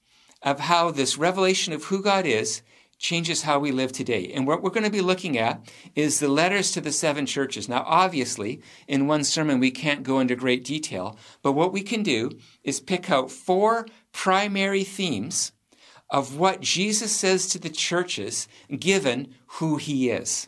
of 0.41 0.59
how 0.59 0.91
this 0.91 1.17
revelation 1.17 1.73
of 1.73 1.85
who 1.85 2.01
God 2.01 2.25
is 2.25 2.61
changes 3.03 3.41
how 3.41 3.59
we 3.59 3.71
live 3.71 3.91
today. 3.91 4.31
And 4.33 4.47
what 4.47 4.63
we're 4.63 4.69
going 4.69 4.85
to 4.85 4.89
be 4.89 5.01
looking 5.01 5.37
at 5.37 5.69
is 5.93 6.19
the 6.19 6.29
letters 6.29 6.71
to 6.71 6.81
the 6.81 6.93
seven 6.93 7.25
churches. 7.25 7.67
Now, 7.67 7.83
obviously, 7.85 8.61
in 8.87 9.07
one 9.07 9.25
sermon, 9.25 9.59
we 9.59 9.71
can't 9.71 10.03
go 10.03 10.21
into 10.21 10.37
great 10.37 10.63
detail, 10.63 11.17
but 11.41 11.51
what 11.51 11.73
we 11.73 11.81
can 11.81 12.01
do 12.01 12.31
is 12.63 12.79
pick 12.79 13.11
out 13.11 13.29
four 13.29 13.85
primary 14.13 14.85
themes 14.85 15.51
of 16.09 16.37
what 16.37 16.61
Jesus 16.61 17.13
says 17.13 17.47
to 17.49 17.59
the 17.59 17.69
churches 17.69 18.47
given 18.79 19.35
who 19.57 19.75
he 19.75 20.09
is. 20.09 20.47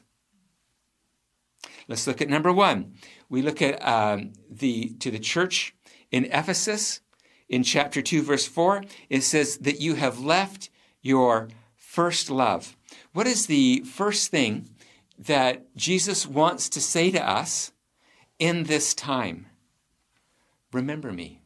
Let's 1.89 2.07
look 2.07 2.21
at 2.21 2.29
number 2.29 2.53
one. 2.53 2.93
We 3.27 3.41
look 3.41 3.62
at 3.62 3.85
um, 3.85 4.31
the 4.50 4.93
to 5.00 5.12
the 5.12 5.19
church 5.19 5.75
in 6.09 6.25
Ephesus 6.25 7.01
in 7.50 7.63
chapter 7.63 8.01
2 8.01 8.24
verse 8.24 8.47
4 8.47 8.83
it 9.09 9.21
says 9.21 9.57
that 9.59 9.79
you 9.79 9.93
have 9.95 10.19
left 10.19 10.69
your 11.03 11.50
first 11.95 12.29
love. 12.29 12.75
What 13.13 13.25
is 13.25 13.45
the 13.45 13.79
first 13.85 14.29
thing 14.29 14.69
that 15.17 15.73
jesus 15.77 16.27
wants 16.27 16.67
to 16.67 16.81
say 16.81 17.09
to 17.09 17.25
us 17.25 17.71
in 18.37 18.63
this 18.63 18.93
time? 18.93 19.45
Remember 20.73 21.13
me. 21.13 21.39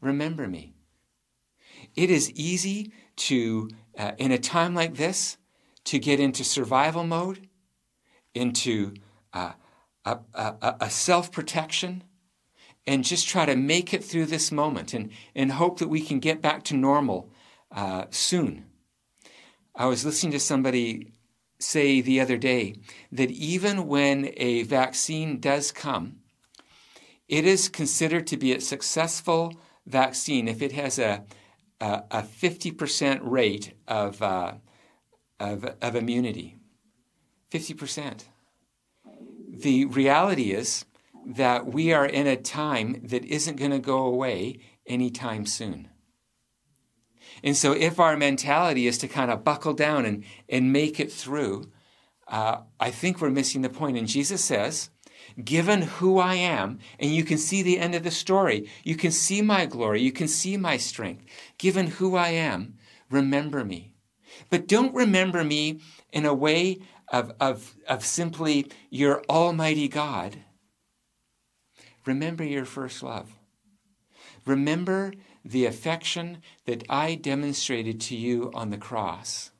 Remember 0.00 0.48
me. 0.48 0.72
It 1.94 2.08
is 2.10 2.30
easy 2.30 2.90
to 3.28 3.68
uh, 3.98 4.12
in 4.16 4.32
a 4.32 4.38
time 4.38 4.74
like 4.74 4.94
this 4.94 5.36
to 5.84 5.98
get 5.98 6.18
into 6.18 6.42
survival 6.42 7.04
mode 7.04 7.46
into 8.34 8.94
uh, 9.34 9.52
a, 10.06 10.18
a, 10.32 10.76
a 10.80 10.90
self 10.90 11.30
protection 11.30 12.02
and 12.86 13.04
just 13.04 13.28
try 13.28 13.44
to 13.44 13.56
make 13.56 13.92
it 13.92 14.02
through 14.02 14.26
this 14.26 14.50
moment 14.50 14.94
and, 14.94 15.10
and 15.34 15.52
hope 15.52 15.78
that 15.80 15.88
we 15.88 16.00
can 16.00 16.18
get 16.18 16.40
back 16.40 16.64
to 16.64 16.74
normal 16.74 17.30
uh, 17.74 18.06
soon. 18.10 18.66
I 19.74 19.86
was 19.86 20.04
listening 20.04 20.32
to 20.32 20.40
somebody 20.40 21.12
say 21.58 22.00
the 22.00 22.20
other 22.20 22.36
day 22.36 22.76
that 23.10 23.30
even 23.30 23.86
when 23.86 24.32
a 24.36 24.62
vaccine 24.62 25.40
does 25.40 25.72
come, 25.72 26.20
it 27.28 27.44
is 27.44 27.68
considered 27.68 28.26
to 28.28 28.36
be 28.36 28.52
a 28.52 28.60
successful 28.60 29.54
vaccine 29.86 30.46
if 30.46 30.62
it 30.62 30.72
has 30.72 30.98
a, 30.98 31.24
a, 31.80 32.02
a 32.10 32.22
50% 32.22 33.20
rate 33.22 33.74
of, 33.88 34.22
uh, 34.22 34.54
of, 35.40 35.64
of 35.80 35.96
immunity. 35.96 36.56
50%. 37.50 38.24
The 39.50 39.84
reality 39.86 40.52
is 40.52 40.84
that 41.26 41.66
we 41.66 41.92
are 41.92 42.06
in 42.06 42.26
a 42.26 42.36
time 42.36 43.00
that 43.04 43.24
isn't 43.24 43.56
going 43.56 43.70
to 43.70 43.78
go 43.78 44.04
away 44.04 44.58
anytime 44.86 45.46
soon. 45.46 45.88
And 47.42 47.56
so, 47.56 47.72
if 47.72 47.98
our 47.98 48.16
mentality 48.16 48.86
is 48.86 48.98
to 48.98 49.08
kind 49.08 49.30
of 49.30 49.44
buckle 49.44 49.74
down 49.74 50.04
and, 50.04 50.24
and 50.48 50.72
make 50.72 51.00
it 51.00 51.12
through, 51.12 51.70
uh, 52.28 52.58
I 52.80 52.90
think 52.90 53.20
we're 53.20 53.30
missing 53.30 53.62
the 53.62 53.68
point. 53.68 53.98
And 53.98 54.08
Jesus 54.08 54.44
says, 54.44 54.90
Given 55.42 55.82
who 55.82 56.18
I 56.18 56.34
am, 56.34 56.78
and 56.98 57.10
you 57.10 57.24
can 57.24 57.38
see 57.38 57.62
the 57.62 57.78
end 57.78 57.94
of 57.94 58.04
the 58.04 58.10
story, 58.10 58.68
you 58.84 58.96
can 58.96 59.10
see 59.10 59.42
my 59.42 59.66
glory, 59.66 60.00
you 60.00 60.12
can 60.12 60.28
see 60.28 60.56
my 60.56 60.76
strength. 60.76 61.24
Given 61.58 61.88
who 61.88 62.14
I 62.14 62.28
am, 62.28 62.76
remember 63.10 63.64
me. 63.64 63.94
But 64.50 64.68
don't 64.68 64.94
remember 64.94 65.42
me 65.42 65.80
in 66.12 66.24
a 66.24 66.34
way 66.34 66.78
of, 67.08 67.32
of, 67.40 67.74
of 67.88 68.04
simply 68.04 68.70
your 68.90 69.22
Almighty 69.28 69.88
God. 69.88 70.38
Remember 72.06 72.44
your 72.44 72.64
first 72.64 73.02
love. 73.02 73.30
Remember 74.46 75.12
the 75.44 75.66
affection 75.66 76.38
that 76.64 76.84
I 76.88 77.14
demonstrated 77.14 78.00
to 78.02 78.16
you 78.16 78.50
on 78.54 78.70
the 78.70 78.78
cross. 78.78 79.50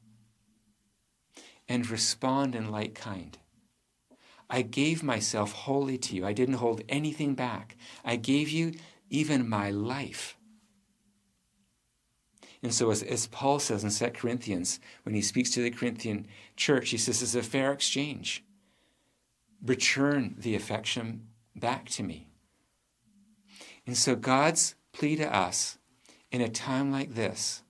And 1.68 1.88
respond 1.88 2.54
in 2.54 2.70
like 2.70 2.94
kind. 2.94 3.38
I 4.50 4.62
gave 4.62 5.02
myself 5.02 5.52
wholly 5.52 5.96
to 5.98 6.14
you. 6.14 6.26
I 6.26 6.32
didn't 6.32 6.56
hold 6.56 6.82
anything 6.88 7.34
back. 7.34 7.76
I 8.04 8.16
gave 8.16 8.50
you 8.50 8.74
even 9.08 9.48
my 9.48 9.70
life. 9.70 10.36
And 12.62 12.72
so, 12.72 12.90
as, 12.90 13.02
as 13.02 13.26
Paul 13.26 13.58
says 13.58 13.84
in 13.84 13.90
2 13.90 14.18
Corinthians, 14.18 14.80
when 15.02 15.14
he 15.14 15.20
speaks 15.20 15.50
to 15.50 15.62
the 15.62 15.70
Corinthian 15.70 16.26
church, 16.56 16.90
he 16.90 16.96
says, 16.96 17.22
it's 17.22 17.34
a 17.34 17.42
fair 17.42 17.72
exchange. 17.72 18.42
Return 19.62 20.34
the 20.38 20.54
affection 20.54 21.28
back 21.54 21.90
to 21.90 22.02
me. 22.02 22.28
And 23.86 23.96
so, 23.98 24.16
God's 24.16 24.76
plea 24.94 25.16
to 25.16 25.36
us 25.36 25.76
in 26.30 26.40
a 26.40 26.48
time 26.48 26.90
like 26.90 27.14
this 27.14 27.62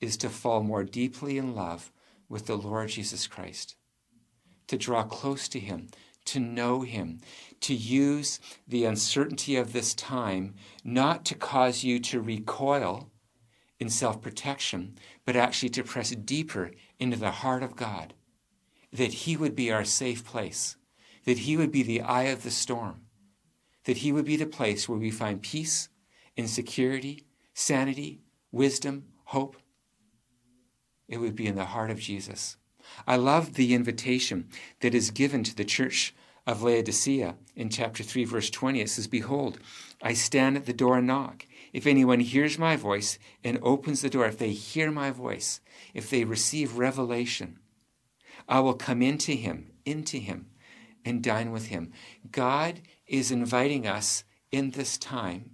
is 0.00 0.16
to 0.18 0.28
fall 0.28 0.62
more 0.62 0.84
deeply 0.84 1.38
in 1.38 1.54
love 1.54 1.90
with 2.28 2.46
the 2.46 2.56
Lord 2.56 2.90
Jesus 2.90 3.26
Christ, 3.26 3.76
to 4.66 4.76
draw 4.76 5.04
close 5.04 5.48
to 5.48 5.60
Him, 5.60 5.88
to 6.26 6.40
know 6.40 6.82
Him, 6.82 7.20
to 7.60 7.74
use 7.74 8.40
the 8.66 8.84
uncertainty 8.84 9.56
of 9.56 9.72
this 9.72 9.94
time 9.94 10.54
not 10.82 11.24
to 11.26 11.34
cause 11.34 11.84
you 11.84 11.98
to 12.00 12.20
recoil 12.20 13.10
in 13.78 13.88
self 13.88 14.20
protection, 14.20 14.98
but 15.24 15.36
actually 15.36 15.68
to 15.70 15.84
press 15.84 16.10
deeper 16.10 16.70
into 16.98 17.16
the 17.16 17.30
heart 17.30 17.62
of 17.62 17.76
God, 17.76 18.14
that 18.92 19.12
He 19.12 19.36
would 19.36 19.54
be 19.54 19.70
our 19.70 19.84
safe 19.84 20.24
place, 20.24 20.76
that 21.24 21.38
He 21.38 21.56
would 21.56 21.70
be 21.70 21.82
the 21.82 22.02
eye 22.02 22.24
of 22.24 22.42
the 22.42 22.50
storm, 22.50 23.02
that 23.84 23.98
He 23.98 24.12
would 24.12 24.24
be 24.24 24.36
the 24.36 24.46
place 24.46 24.88
where 24.88 24.98
we 24.98 25.10
find 25.10 25.40
peace 25.40 25.88
and 26.36 26.48
security, 26.48 27.24
sanity, 27.52 28.22
wisdom, 28.50 29.04
hope. 29.24 29.56
It 31.08 31.18
would 31.18 31.36
be 31.36 31.46
in 31.46 31.56
the 31.56 31.66
heart 31.66 31.90
of 31.90 32.00
Jesus. 32.00 32.56
I 33.06 33.16
love 33.16 33.54
the 33.54 33.74
invitation 33.74 34.48
that 34.80 34.94
is 34.94 35.10
given 35.10 35.42
to 35.44 35.54
the 35.54 35.64
church 35.64 36.14
of 36.46 36.62
Laodicea 36.62 37.36
in 37.56 37.70
chapter 37.70 38.02
3, 38.02 38.24
verse 38.24 38.50
20. 38.50 38.80
It 38.80 38.90
says, 38.90 39.06
Behold, 39.06 39.58
I 40.02 40.12
stand 40.12 40.56
at 40.56 40.66
the 40.66 40.72
door 40.72 40.98
and 40.98 41.06
knock. 41.06 41.46
If 41.72 41.86
anyone 41.86 42.20
hears 42.20 42.58
my 42.58 42.76
voice 42.76 43.18
and 43.42 43.58
opens 43.62 44.02
the 44.02 44.10
door, 44.10 44.26
if 44.26 44.38
they 44.38 44.50
hear 44.50 44.90
my 44.90 45.10
voice, 45.10 45.60
if 45.92 46.10
they 46.10 46.24
receive 46.24 46.76
revelation, 46.76 47.58
I 48.48 48.60
will 48.60 48.74
come 48.74 49.02
into 49.02 49.32
him, 49.32 49.72
into 49.84 50.18
him, 50.18 50.46
and 51.04 51.22
dine 51.22 51.50
with 51.50 51.66
him. 51.66 51.92
God 52.30 52.80
is 53.06 53.30
inviting 53.30 53.86
us 53.86 54.24
in 54.52 54.70
this 54.70 54.98
time 54.98 55.50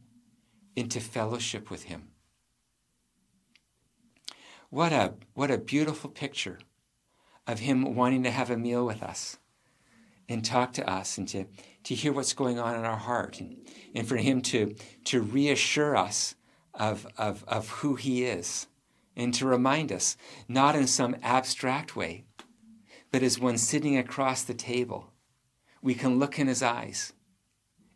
into 0.77 1.01
fellowship 1.01 1.71
with 1.71 1.85
him. 1.85 2.09
What 4.71 4.93
a, 4.93 5.15
what 5.35 5.51
a 5.51 5.59
beautiful 5.59 6.11
picture 6.11 6.61
of 7.47 7.59
him 7.59 7.95
wanting 7.95 8.23
to 8.23 8.31
have 8.31 8.51
a 8.51 8.57
meal 8.57 8.87
with 8.87 9.03
us 9.03 9.39
and 10.29 10.45
talk 10.45 10.73
to 10.75 10.89
us 10.89 11.19
and 11.19 11.27
to, 11.29 11.47
to 11.83 11.95
hear 11.95 12.13
what's 12.13 12.33
going 12.33 12.61
on 12.61 12.77
in 12.77 12.85
our 12.85 12.97
heart 12.97 13.41
and, 13.41 13.57
and 13.95 14.07
for 14.07 14.17
him 14.17 14.41
to, 14.43 14.75
to 15.05 15.21
reassure 15.21 15.97
us 15.97 16.37
of, 16.73 17.07
of, 17.19 17.45
of 17.49 17.69
who 17.69 17.97
he 17.97 18.25
is 18.25 18.69
and 19.17 19.35
to 19.35 19.47
remind 19.47 19.91
us, 19.91 20.17
not 20.49 20.77
in 20.77 20.87
some 20.87 21.17
abstract 21.21 21.97
way, 21.97 22.25
but 23.11 23.25
as 23.25 23.41
one 23.41 23.59
sitting 23.59 23.99
across 23.99 24.45
the 24.45 24.55
table, 24.55 25.13
we 25.83 25.95
can 25.95 26.21
look 26.21 26.39
in 26.39 26.47
his 26.47 26.63
eyes 26.63 27.13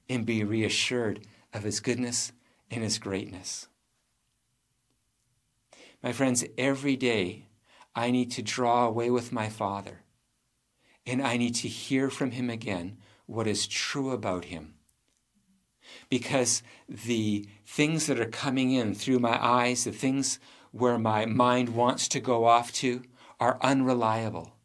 and 0.09 0.27
be 0.27 0.43
reassured 0.43 1.21
of 1.53 1.63
his 1.63 1.79
goodness 1.79 2.33
and 2.75 2.83
his 2.83 2.99
greatness. 2.99 3.69
My 6.03 6.13
friends, 6.13 6.45
every 6.59 6.97
day 6.97 7.47
I 7.95 8.11
need 8.11 8.31
to 8.33 8.43
draw 8.43 8.87
away 8.87 9.11
with 9.11 9.33
my 9.33 9.49
Father 9.49 10.01
and 11.07 11.23
I 11.23 11.37
need 11.37 11.55
to 11.57 11.69
hear 11.69 12.11
from 12.11 12.33
him 12.33 12.51
again 12.51 12.99
what 13.27 13.47
is 13.47 13.67
true 13.67 14.11
about 14.11 14.47
him. 14.47 14.75
Because 16.09 16.63
the 16.89 17.47
things 17.67 18.07
that 18.07 18.21
are 18.21 18.27
coming 18.27 18.73
in 18.73 18.95
through 18.95 19.19
my 19.19 19.43
eyes, 19.43 19.85
the 19.85 19.93
things 19.93 20.39
where 20.73 20.99
my 20.99 21.27
mind 21.27 21.71
wants 21.71 22.09
to 22.09 22.21
go 22.21 22.45
off 22.45 22.73
to, 22.73 23.03
are 23.39 23.59
unreliable. 23.61 24.57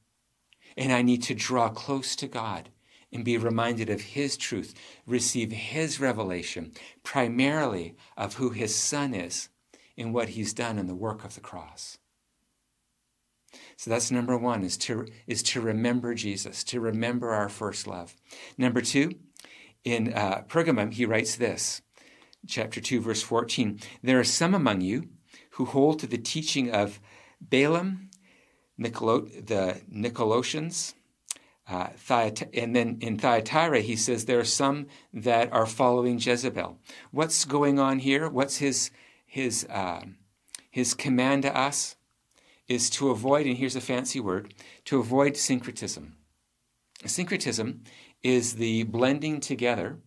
And 0.77 0.91
I 0.91 1.01
need 1.01 1.23
to 1.23 1.35
draw 1.35 1.69
close 1.69 2.15
to 2.17 2.27
God 2.27 2.69
and 3.11 3.25
be 3.25 3.37
reminded 3.37 3.89
of 3.89 4.01
His 4.01 4.37
truth, 4.37 4.73
receive 5.05 5.51
His 5.51 5.99
revelation, 5.99 6.71
primarily 7.03 7.95
of 8.15 8.35
who 8.35 8.51
His 8.51 8.75
Son 8.75 9.13
is 9.13 9.49
and 9.97 10.13
what 10.13 10.29
He's 10.29 10.53
done 10.53 10.77
in 10.77 10.87
the 10.87 10.95
work 10.95 11.23
of 11.23 11.35
the 11.35 11.41
cross. 11.41 11.97
So 13.77 13.89
that's 13.89 14.11
number 14.11 14.37
one 14.37 14.63
is 14.63 14.77
to, 14.77 15.07
is 15.25 15.41
to 15.43 15.61
remember 15.61 16.13
Jesus, 16.13 16.63
to 16.65 16.79
remember 16.79 17.31
our 17.31 17.49
first 17.49 17.87
love. 17.87 18.15
Number 18.57 18.81
two 18.81 19.13
in 19.83 20.13
uh, 20.13 20.43
Pergamum, 20.47 20.93
he 20.93 21.05
writes 21.05 21.35
this, 21.35 21.81
chapter 22.47 22.81
2, 22.81 23.01
verse 23.01 23.21
14 23.21 23.79
There 24.03 24.19
are 24.19 24.25
some 24.25 24.53
among 24.53 24.81
you 24.81 25.09
who 25.51 25.65
hold 25.65 25.99
to 25.99 26.07
the 26.07 26.17
teaching 26.17 26.71
of 26.71 26.99
Balaam, 27.41 28.09
Nicolo- 28.79 29.29
the 29.45 29.81
Nicolaitans, 29.91 30.93
uh, 31.69 31.89
and 32.53 32.75
then 32.75 32.97
in 33.01 33.17
Thyatira, 33.17 33.81
he 33.81 33.95
says 33.95 34.25
there 34.25 34.39
are 34.39 34.45
some 34.45 34.87
that 35.13 35.51
are 35.53 35.65
following 35.65 36.17
Jezebel. 36.17 36.79
What's 37.11 37.45
going 37.45 37.77
on 37.79 37.99
here? 37.99 38.27
What's 38.27 38.57
his 38.57 38.89
his 39.25 39.65
uh, 39.69 40.01
his 40.71 40.93
command 40.93 41.43
to 41.43 41.55
us? 41.55 41.95
Is 42.67 42.89
to 42.91 43.09
avoid, 43.09 43.47
and 43.47 43.57
here's 43.57 43.75
a 43.75 43.81
fancy 43.81 44.19
word, 44.19 44.53
to 44.85 44.99
avoid 44.99 45.35
syncretism. 45.37 46.17
Syncretism 47.03 47.83
is 48.21 48.55
the 48.55 48.83
blending 48.83 49.39
together 49.39 49.97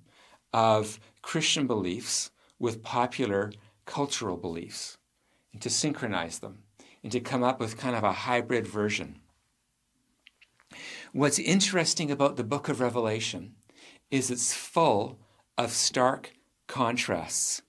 of 0.52 1.00
Christian 1.23 1.66
beliefs 1.66 2.31
with 2.61 2.83
popular 2.85 3.52
cultural 3.85 4.37
beliefs, 4.37 4.99
and 5.52 5.61
to 5.62 5.71
synchronize 5.71 6.38
them, 6.38 6.62
and 7.02 7.11
to 7.11 7.19
come 7.19 7.42
up 7.42 7.59
with 7.59 7.78
kind 7.78 7.97
of 7.97 8.04
a 8.04 8.12
hybrid 8.12 8.66
version. 8.66 9.21
What's 11.14 11.38
interesting 11.38 12.11
about 12.11 12.37
the 12.37 12.45
book 12.45 12.71
of 12.71 12.81
Revelation 12.81 13.54
is 14.11 14.31
it's 14.31 14.54
full 14.54 15.19
of 15.59 15.71
stark 15.71 16.33
contrasts. 16.69 17.61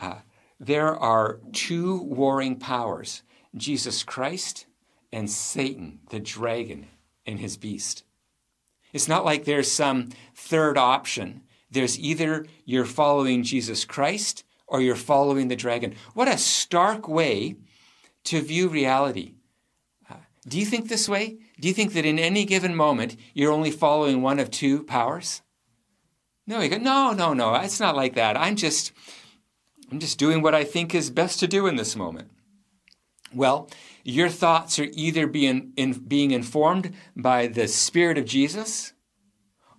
Uh, 0.00 0.20
there 0.58 0.96
are 0.96 1.40
two 1.52 2.00
warring 2.02 2.56
powers 2.56 3.22
Jesus 3.54 4.02
Christ 4.02 4.64
and 5.12 5.28
Satan, 5.28 6.00
the 6.08 6.18
dragon, 6.18 6.86
and 7.26 7.38
his 7.38 7.58
beast. 7.58 8.04
It's 8.94 9.08
not 9.08 9.24
like 9.24 9.44
there's 9.44 9.70
some 9.70 10.08
third 10.34 10.78
option. 10.78 11.42
There's 11.70 11.98
either 11.98 12.46
you're 12.64 12.86
following 12.86 13.42
Jesus 13.42 13.84
Christ 13.84 14.44
or 14.66 14.80
you're 14.80 14.96
following 14.96 15.48
the 15.48 15.56
dragon. 15.56 15.94
What 16.14 16.28
a 16.28 16.38
stark 16.38 17.06
way 17.06 17.56
to 18.24 18.40
view 18.40 18.68
reality. 18.68 19.34
Uh, 20.10 20.14
do 20.46 20.58
you 20.58 20.64
think 20.64 20.88
this 20.88 21.06
way? 21.06 21.36
Do 21.60 21.68
you 21.68 21.74
think 21.74 21.92
that 21.94 22.06
in 22.06 22.18
any 22.18 22.44
given 22.44 22.74
moment 22.74 23.16
you're 23.34 23.52
only 23.52 23.70
following 23.70 24.22
one 24.22 24.38
of 24.38 24.50
two 24.50 24.84
powers? 24.84 25.42
No, 26.46 26.60
you 26.60 26.68
go, 26.68 26.78
no, 26.78 27.12
no, 27.12 27.34
no, 27.34 27.54
it's 27.56 27.80
not 27.80 27.96
like 27.96 28.14
that. 28.14 28.36
I'm 28.36 28.56
just, 28.56 28.92
I'm 29.90 29.98
just 29.98 30.18
doing 30.18 30.40
what 30.40 30.54
I 30.54 30.64
think 30.64 30.94
is 30.94 31.10
best 31.10 31.40
to 31.40 31.48
do 31.48 31.66
in 31.66 31.76
this 31.76 31.96
moment. 31.96 32.30
Well, 33.34 33.68
your 34.04 34.30
thoughts 34.30 34.78
are 34.78 34.88
either 34.92 35.26
being, 35.26 35.72
in, 35.76 35.92
being 35.92 36.30
informed 36.30 36.94
by 37.14 37.48
the 37.48 37.68
Spirit 37.68 38.16
of 38.16 38.24
Jesus 38.24 38.94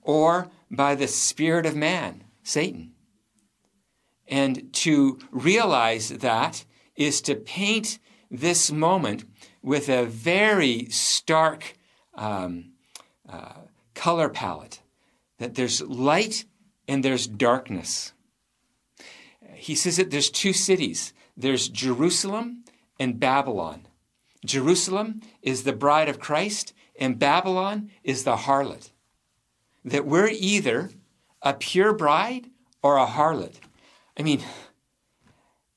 or 0.02 0.52
by 0.70 0.94
the 0.94 1.08
Spirit 1.08 1.66
of 1.66 1.76
man, 1.76 2.24
Satan. 2.44 2.92
And 4.28 4.72
to 4.74 5.18
realize 5.32 6.10
that 6.10 6.66
is 6.96 7.22
to 7.22 7.34
paint 7.34 7.98
this 8.30 8.72
moment 8.72 9.24
with 9.62 9.90
a 9.90 10.06
very 10.06 10.86
stark 10.90 11.78
um, 12.16 12.72
uh, 13.28 13.54
color 13.94 14.30
palette 14.30 14.82
that 15.38 15.56
there's 15.56 15.82
light 15.82 16.46
and 16.88 17.04
there's 17.04 17.28
darkness. 17.28 18.14
He 19.54 19.76
says 19.76 19.98
that 19.98 20.12
there's 20.12 20.30
two 20.30 20.54
cities 20.54 21.14
there's 21.36 21.70
Jerusalem 21.70 22.66
and 23.00 23.18
Babylon. 23.18 23.88
Jerusalem 24.46 25.22
is 25.42 25.64
the 25.64 25.72
bride 25.72 26.10
of 26.10 26.20
Christ, 26.20 26.74
and 27.00 27.18
Babylon 27.18 27.92
is 28.04 28.26
the 28.26 28.36
harlot. 28.36 28.92
That 29.86 30.06
we're 30.06 30.28
either 30.28 30.90
a 31.42 31.54
pure 31.54 31.94
bride 31.94 32.48
or 32.84 32.98
a 32.98 33.06
harlot. 33.06 33.56
I 34.18 34.24
mean, 34.24 34.44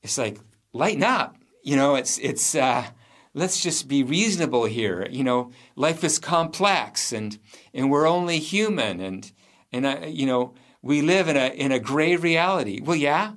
it's 0.01 0.17
like 0.17 0.37
lighten 0.73 1.03
up. 1.03 1.37
You 1.63 1.77
know, 1.77 1.95
it's 1.95 2.17
it's 2.17 2.55
uh, 2.55 2.85
let's 3.33 3.61
just 3.61 3.87
be 3.87 4.03
reasonable 4.03 4.65
here. 4.65 5.07
You 5.09 5.23
know, 5.23 5.51
life 5.75 6.03
is 6.03 6.19
complex 6.19 7.11
and, 7.11 7.39
and 7.73 7.89
we're 7.89 8.07
only 8.07 8.39
human 8.39 8.99
and, 8.99 9.31
and 9.71 9.85
uh, 9.85 9.99
you 10.07 10.25
know, 10.25 10.53
we 10.81 11.01
live 11.01 11.27
in 11.27 11.37
a, 11.37 11.47
in 11.47 11.71
a 11.71 11.79
gray 11.79 12.15
reality. 12.15 12.81
Well, 12.81 12.97
yeah, 12.97 13.33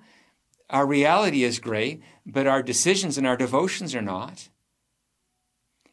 our 0.69 0.87
reality 0.87 1.45
is 1.45 1.59
gray, 1.59 2.01
but 2.27 2.47
our 2.47 2.63
decisions 2.63 3.17
and 3.17 3.27
our 3.27 3.37
devotions 3.37 3.95
are 3.95 4.03
not. 4.03 4.49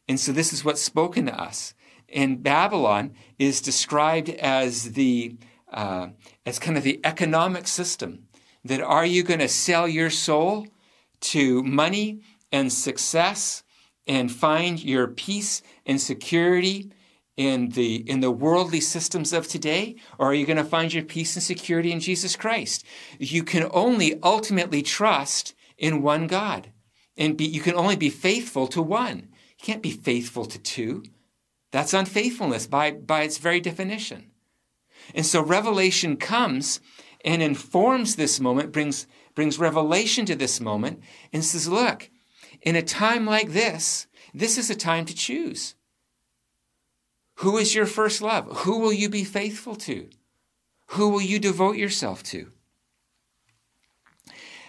And 0.07 0.19
so 0.19 0.31
this 0.31 0.51
is 0.51 0.65
what's 0.65 0.81
spoken 0.81 1.27
to 1.27 1.41
us. 1.41 1.73
And 2.09 2.43
Babylon 2.43 3.13
is 3.39 3.61
described 3.61 4.29
as 4.29 4.93
the, 4.93 5.37
uh, 5.71 6.09
as 6.45 6.59
kind 6.59 6.77
of 6.77 6.83
the 6.83 6.99
economic 7.03 7.67
system 7.67 8.27
that 8.65 8.81
are 8.81 9.05
you 9.05 9.23
going 9.23 9.39
to 9.39 9.47
sell 9.47 9.87
your 9.87 10.09
soul 10.09 10.67
to 11.21 11.63
money 11.63 12.21
and 12.51 12.71
success 12.71 13.62
and 14.07 14.31
find 14.31 14.83
your 14.83 15.07
peace 15.07 15.61
and 15.85 15.99
security 15.99 16.91
in 17.35 17.69
the 17.69 17.95
in 18.09 18.19
the 18.19 18.31
worldly 18.31 18.79
systems 18.79 19.33
of 19.33 19.47
today 19.47 19.95
or 20.19 20.27
are 20.27 20.33
you 20.33 20.45
going 20.45 20.57
to 20.57 20.63
find 20.63 20.93
your 20.93 21.03
peace 21.03 21.35
and 21.35 21.43
security 21.43 21.91
in 21.91 21.99
Jesus 21.99 22.35
Christ? 22.35 22.85
You 23.17 23.43
can 23.43 23.67
only 23.71 24.19
ultimately 24.21 24.83
trust 24.83 25.55
in 25.77 26.01
one 26.01 26.27
God 26.27 26.71
and 27.17 27.37
be, 27.37 27.45
you 27.45 27.61
can 27.61 27.75
only 27.75 27.95
be 27.95 28.09
faithful 28.09 28.67
to 28.67 28.81
one. 28.81 29.29
You 29.59 29.65
can't 29.65 29.81
be 29.81 29.91
faithful 29.91 30.45
to 30.45 30.59
two. 30.59 31.03
That's 31.71 31.93
unfaithfulness 31.93 32.67
by 32.67 32.91
by 32.91 33.23
its 33.23 33.39
very 33.39 33.59
definition. 33.59 34.31
And 35.15 35.25
so 35.25 35.41
revelation 35.41 36.17
comes 36.17 36.79
and 37.25 37.41
informs 37.41 38.15
this 38.15 38.39
moment 38.39 38.71
brings 38.71 39.07
brings 39.33 39.57
revelation 39.57 40.25
to 40.27 40.35
this 40.35 40.59
moment 40.59 41.01
and 41.31 41.43
says 41.43 41.67
look 41.67 42.09
in 42.63 42.75
a 42.75 42.81
time 42.81 43.25
like 43.25 43.51
this, 43.51 44.07
this 44.33 44.57
is 44.57 44.69
a 44.69 44.75
time 44.75 45.05
to 45.05 45.13
choose. 45.13 45.75
Who 47.35 47.57
is 47.57 47.75
your 47.75 47.85
first 47.85 48.21
love? 48.21 48.59
Who 48.59 48.79
will 48.79 48.93
you 48.93 49.09
be 49.09 49.23
faithful 49.23 49.75
to? 49.75 50.09
Who 50.87 51.09
will 51.09 51.21
you 51.21 51.39
devote 51.39 51.75
yourself 51.75 52.23
to? 52.23 52.51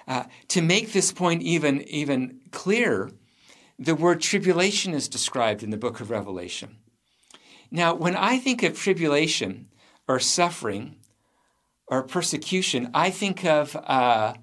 Uh, 0.06 0.24
to 0.48 0.60
make 0.60 0.92
this 0.92 1.12
point 1.12 1.42
even, 1.42 1.82
even 1.82 2.40
clearer, 2.50 3.12
the 3.78 3.94
word 3.94 4.20
tribulation 4.20 4.92
is 4.92 5.08
described 5.08 5.62
in 5.62 5.70
the 5.70 5.76
book 5.76 6.00
of 6.00 6.10
Revelation. 6.10 6.76
Now, 7.70 7.94
when 7.94 8.14
I 8.14 8.38
think 8.38 8.62
of 8.62 8.78
tribulation 8.78 9.68
or 10.06 10.18
suffering 10.18 10.96
or 11.86 12.02
persecution, 12.02 12.90
I 12.92 13.10
think 13.10 13.44
of 13.44 13.76
uh, 13.76 14.34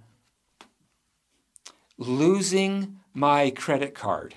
losing 1.98 3.01
my 3.14 3.50
credit 3.52 3.94
card 3.94 4.36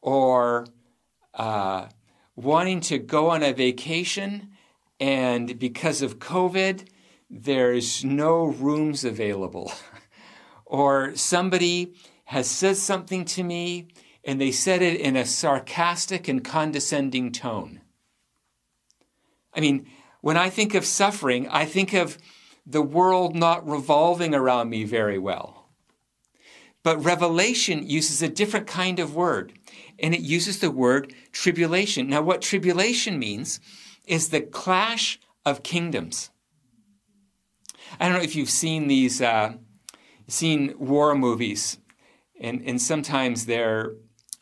or 0.00 0.66
uh, 1.34 1.86
wanting 2.36 2.80
to 2.80 2.98
go 2.98 3.30
on 3.30 3.42
a 3.42 3.52
vacation 3.52 4.50
and 5.00 5.58
because 5.58 6.02
of 6.02 6.18
COVID, 6.18 6.88
there's 7.30 8.04
no 8.04 8.44
rooms 8.44 9.04
available. 9.04 9.72
or 10.66 11.14
somebody 11.14 11.94
has 12.24 12.50
said 12.50 12.76
something 12.76 13.24
to 13.24 13.42
me 13.42 13.88
and 14.24 14.40
they 14.40 14.52
said 14.52 14.82
it 14.82 15.00
in 15.00 15.16
a 15.16 15.24
sarcastic 15.24 16.28
and 16.28 16.44
condescending 16.44 17.32
tone. 17.32 17.80
I 19.54 19.60
mean, 19.60 19.86
when 20.20 20.36
I 20.36 20.50
think 20.50 20.74
of 20.74 20.84
suffering, 20.84 21.48
I 21.48 21.64
think 21.64 21.94
of 21.94 22.18
the 22.66 22.82
world 22.82 23.34
not 23.34 23.66
revolving 23.66 24.34
around 24.34 24.68
me 24.68 24.84
very 24.84 25.18
well. 25.18 25.57
But 26.88 27.04
Revelation 27.04 27.86
uses 27.86 28.22
a 28.22 28.30
different 28.30 28.66
kind 28.66 28.98
of 28.98 29.14
word, 29.14 29.52
and 29.98 30.14
it 30.14 30.22
uses 30.22 30.60
the 30.60 30.70
word 30.70 31.12
tribulation. 31.32 32.08
Now, 32.08 32.22
what 32.22 32.40
tribulation 32.40 33.18
means 33.18 33.60
is 34.06 34.30
the 34.30 34.40
clash 34.40 35.20
of 35.44 35.62
kingdoms. 35.62 36.30
I 38.00 38.08
don't 38.08 38.16
know 38.16 38.24
if 38.24 38.34
you've 38.34 38.48
seen 38.48 38.88
these, 38.88 39.20
uh, 39.20 39.56
seen 40.28 40.76
war 40.78 41.14
movies, 41.14 41.76
and, 42.40 42.62
and 42.64 42.80
sometimes 42.80 43.44
they're, 43.44 43.92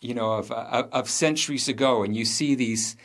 you 0.00 0.14
know, 0.14 0.35
of, 0.35 0.52
of, 0.52 0.88
of 0.92 1.11
centuries 1.11 1.66
ago, 1.66 2.04
and 2.04 2.16
you 2.16 2.24
see 2.24 2.54
these, 2.54 2.96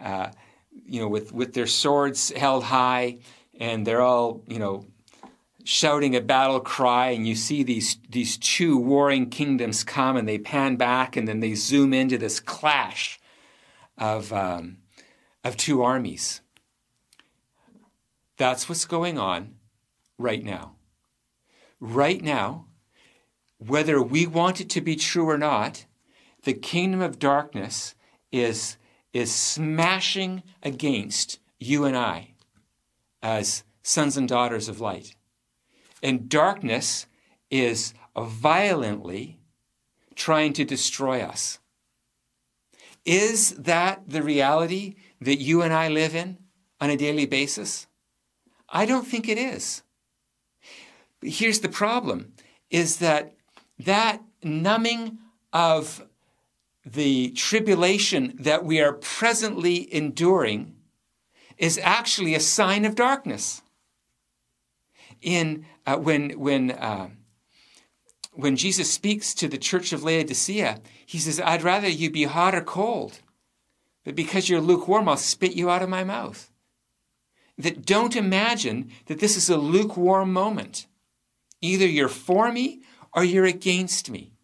uh, 0.00 0.30
you 0.72 1.00
know, 1.00 1.08
with, 1.08 1.32
with 1.32 1.54
their 1.54 1.68
swords 1.68 2.32
held 2.32 2.64
high, 2.64 3.18
and 3.60 3.86
they're 3.86 4.02
all, 4.02 4.42
you 4.48 4.58
know, 4.58 4.86
shouting 5.70 6.16
a 6.16 6.20
battle 6.22 6.60
cry, 6.60 7.10
and 7.10 7.28
you 7.28 7.34
see 7.34 7.62
these, 7.62 7.98
these 8.08 8.38
two 8.38 8.78
warring 8.78 9.28
kingdoms 9.28 9.84
come, 9.84 10.16
and 10.16 10.26
they 10.26 10.38
pan 10.38 10.76
back, 10.76 11.14
and 11.14 11.28
then 11.28 11.40
they 11.40 11.54
zoom 11.54 11.92
into 11.92 12.16
this 12.16 12.40
clash 12.40 13.20
of, 13.98 14.32
um, 14.32 14.78
of 15.44 15.58
two 15.58 15.82
armies. 15.82 16.40
That's 18.38 18.66
what's 18.66 18.86
going 18.86 19.18
on 19.18 19.56
right 20.16 20.42
now. 20.42 20.76
Right 21.80 22.22
now, 22.22 22.64
whether 23.58 24.00
we 24.00 24.26
want 24.26 24.62
it 24.62 24.70
to 24.70 24.80
be 24.80 24.96
true 24.96 25.28
or 25.28 25.36
not, 25.36 25.84
the 26.44 26.54
kingdom 26.54 27.02
of 27.02 27.18
darkness 27.18 27.94
is, 28.32 28.78
is 29.12 29.34
smashing 29.34 30.44
against 30.62 31.40
you 31.60 31.84
and 31.84 31.94
I 31.94 32.36
as 33.22 33.64
sons 33.82 34.16
and 34.16 34.26
daughters 34.26 34.70
of 34.70 34.80
light. 34.80 35.14
And 36.02 36.28
darkness 36.28 37.06
is 37.50 37.94
violently 38.16 39.40
trying 40.14 40.52
to 40.54 40.64
destroy 40.64 41.20
us. 41.20 41.58
Is 43.04 43.52
that 43.52 44.02
the 44.06 44.22
reality 44.22 44.96
that 45.20 45.40
you 45.40 45.62
and 45.62 45.72
I 45.72 45.88
live 45.88 46.14
in 46.14 46.38
on 46.80 46.90
a 46.90 46.96
daily 46.96 47.26
basis? 47.26 47.86
I 48.68 48.84
don't 48.84 49.06
think 49.06 49.28
it 49.28 49.38
is. 49.38 49.82
But 51.20 51.30
here's 51.30 51.60
the 51.60 51.68
problem 51.68 52.32
is 52.70 52.98
that 52.98 53.34
that 53.78 54.22
numbing 54.42 55.18
of 55.52 56.06
the 56.84 57.30
tribulation 57.30 58.34
that 58.38 58.64
we 58.64 58.80
are 58.80 58.92
presently 58.92 59.92
enduring 59.94 60.74
is 61.56 61.78
actually 61.82 62.34
a 62.34 62.40
sign 62.40 62.84
of 62.84 62.94
darkness. 62.94 63.62
In 65.20 65.66
uh, 65.88 65.96
when 65.96 66.30
when 66.38 66.70
uh, 66.70 67.08
when 68.34 68.56
Jesus 68.56 68.92
speaks 68.92 69.32
to 69.34 69.48
the 69.48 69.56
church 69.56 69.94
of 69.94 70.02
Laodicea, 70.04 70.82
he 71.06 71.18
says, 71.18 71.40
"I'd 71.40 71.62
rather 71.62 71.88
you 71.88 72.10
be 72.10 72.24
hot 72.24 72.54
or 72.54 72.60
cold, 72.60 73.20
but 74.04 74.14
because 74.14 74.50
you're 74.50 74.60
lukewarm, 74.60 75.08
I'll 75.08 75.16
spit 75.16 75.54
you 75.54 75.70
out 75.70 75.82
of 75.82 75.88
my 75.88 76.04
mouth." 76.04 76.50
That 77.56 77.86
don't 77.86 78.14
imagine 78.14 78.90
that 79.06 79.18
this 79.18 79.36
is 79.36 79.48
a 79.48 79.56
lukewarm 79.56 80.30
moment. 80.30 80.86
Either 81.62 81.86
you're 81.86 82.08
for 82.08 82.52
me 82.52 82.82
or 83.14 83.24
you're 83.24 83.46
against 83.46 84.10
me. 84.10 84.34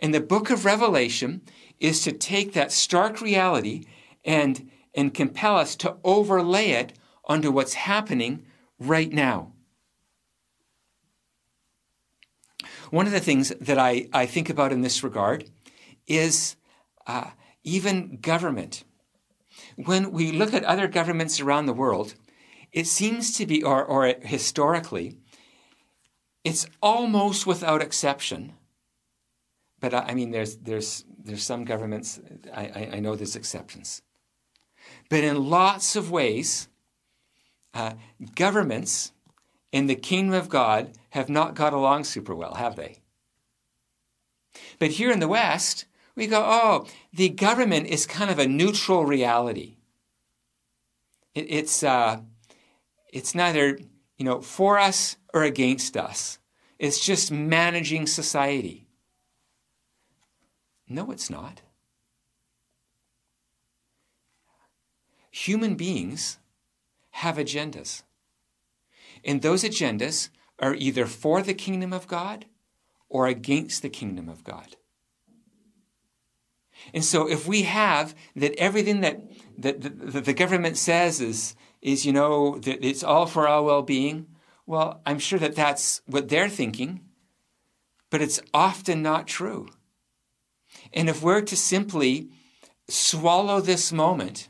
And 0.00 0.12
the 0.12 0.20
book 0.20 0.50
of 0.50 0.64
Revelation 0.64 1.42
is 1.78 2.02
to 2.02 2.12
take 2.12 2.54
that 2.54 2.72
stark 2.72 3.20
reality 3.20 3.84
and 4.24 4.68
and 4.94 5.14
compel 5.14 5.56
us 5.56 5.76
to 5.76 5.96
overlay 6.02 6.70
it 6.70 6.92
onto 7.24 7.52
what's 7.52 7.74
happening 7.74 8.44
right 8.80 9.12
now. 9.12 9.51
One 12.92 13.06
of 13.06 13.12
the 13.12 13.20
things 13.20 13.48
that 13.60 13.78
I, 13.78 14.08
I 14.12 14.26
think 14.26 14.48
about 14.50 14.72
in 14.72 14.82
this 14.82 15.02
regard 15.02 15.50
is 16.06 16.56
uh, 17.06 17.30
even 17.64 18.18
government. 18.20 18.84
When 19.76 20.12
we 20.12 20.30
look 20.30 20.54
at 20.54 20.64
other 20.64 20.86
governments 20.86 21.40
around 21.40 21.66
the 21.66 21.72
world, 21.72 22.14
it 22.70 22.86
seems 22.86 23.36
to 23.38 23.46
be, 23.46 23.62
or, 23.62 23.84
or 23.84 24.14
historically, 24.22 25.16
it's 26.44 26.66
almost 26.82 27.46
without 27.46 27.82
exception. 27.82 28.52
But 29.80 29.94
I, 29.94 30.00
I 30.08 30.14
mean, 30.14 30.30
there's, 30.30 30.56
there's, 30.56 31.04
there's 31.24 31.42
some 31.42 31.64
governments, 31.64 32.20
I, 32.52 32.64
I, 32.66 32.90
I 32.96 33.00
know 33.00 33.16
there's 33.16 33.36
exceptions 33.36 34.02
but 35.08 35.24
in 35.24 35.50
lots 35.50 35.96
of 35.96 36.10
ways, 36.10 36.68
uh, 37.74 37.94
governments 38.34 39.12
in 39.72 39.86
the 39.86 39.96
kingdom 39.96 40.34
of 40.34 40.48
God 40.48 40.92
have 41.10 41.28
not 41.28 41.54
got 41.54 41.72
along 41.72 42.04
super 42.04 42.34
well, 42.34 42.54
have 42.54 42.76
they? 42.76 42.98
But 44.78 44.92
here 44.92 45.10
in 45.10 45.18
the 45.18 45.28
West, 45.28 45.86
we 46.14 46.26
go, 46.26 46.44
oh, 46.44 46.86
the 47.12 47.30
government 47.30 47.86
is 47.86 48.06
kind 48.06 48.30
of 48.30 48.38
a 48.38 48.46
neutral 48.46 49.04
reality. 49.04 49.78
It, 51.34 51.46
it's, 51.48 51.82
uh, 51.82 52.20
it's 53.12 53.34
neither 53.34 53.78
you 54.18 54.24
know, 54.24 54.40
for 54.42 54.78
us 54.78 55.16
or 55.32 55.42
against 55.42 55.96
us. 55.96 56.38
It's 56.78 57.04
just 57.04 57.32
managing 57.32 58.06
society. 58.06 58.86
No, 60.88 61.10
it's 61.10 61.30
not. 61.30 61.62
human 65.32 65.74
beings 65.74 66.38
have 67.10 67.36
agendas. 67.36 68.02
And 69.24 69.42
those 69.42 69.64
agendas 69.64 70.28
are 70.58 70.74
either 70.74 71.06
for 71.06 71.42
the 71.42 71.54
kingdom 71.54 71.92
of 71.92 72.06
God 72.06 72.46
or 73.08 73.26
against 73.26 73.82
the 73.82 73.90
kingdom 73.90 74.28
of 74.28 74.44
God. 74.44 74.76
And 76.92 77.04
so 77.04 77.28
if 77.28 77.46
we 77.46 77.62
have 77.62 78.14
that 78.34 78.54
everything 78.56 79.00
that, 79.02 79.20
that, 79.58 79.80
that 79.80 80.24
the 80.24 80.32
government 80.32 80.76
says 80.76 81.20
is, 81.20 81.54
is, 81.80 82.04
you 82.04 82.12
know, 82.12 82.58
that 82.58 82.84
it's 82.84 83.04
all 83.04 83.26
for 83.26 83.46
our 83.46 83.62
well-being, 83.62 84.26
well, 84.66 85.00
I'm 85.04 85.18
sure 85.18 85.38
that 85.38 85.54
that's 85.54 86.00
what 86.06 86.28
they're 86.28 86.48
thinking, 86.48 87.00
but 88.10 88.22
it's 88.22 88.40
often 88.52 89.02
not 89.02 89.26
true. 89.26 89.68
And 90.92 91.08
if 91.08 91.22
we're 91.22 91.42
to 91.42 91.56
simply 91.56 92.30
swallow 92.88 93.60
this 93.60 93.92
moment 93.92 94.48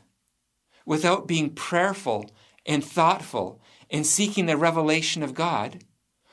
without 0.85 1.27
being 1.27 1.49
prayerful 1.51 2.29
and 2.65 2.83
thoughtful 2.83 3.61
and 3.89 4.05
seeking 4.05 4.45
the 4.45 4.57
revelation 4.57 5.23
of 5.23 5.33
God, 5.33 5.83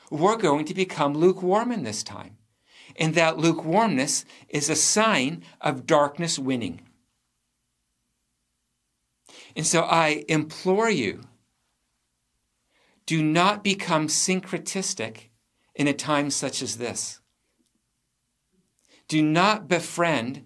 we're 0.09 0.37
going 0.37 0.65
to 0.65 0.73
become 0.73 1.13
lukewarm 1.13 1.71
in 1.71 1.83
this 1.83 2.03
time. 2.03 2.37
And 2.97 3.15
that 3.15 3.37
lukewarmness 3.37 4.25
is 4.49 4.69
a 4.69 4.75
sign 4.75 5.43
of 5.61 5.85
darkness 5.85 6.37
winning. 6.37 6.81
And 9.55 9.65
so 9.65 9.81
I 9.81 10.25
implore 10.27 10.89
you 10.89 11.21
do 13.05 13.23
not 13.23 13.63
become 13.63 14.07
syncretistic 14.07 15.29
in 15.75 15.87
a 15.87 15.93
time 15.93 16.29
such 16.29 16.61
as 16.61 16.77
this. 16.77 17.19
Do 19.07 19.21
not 19.21 19.67
befriend 19.67 20.45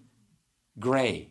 gray. 0.78 1.30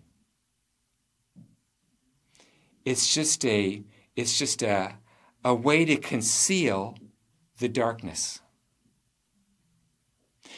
It's 2.86 3.14
just 3.14 3.44
a, 3.44 3.84
it's 4.16 4.38
just 4.38 4.62
a, 4.62 4.96
a 5.44 5.54
way 5.54 5.86
to 5.86 5.98
conceal 5.98 6.98
the 7.60 7.70
darkness. 7.70 8.42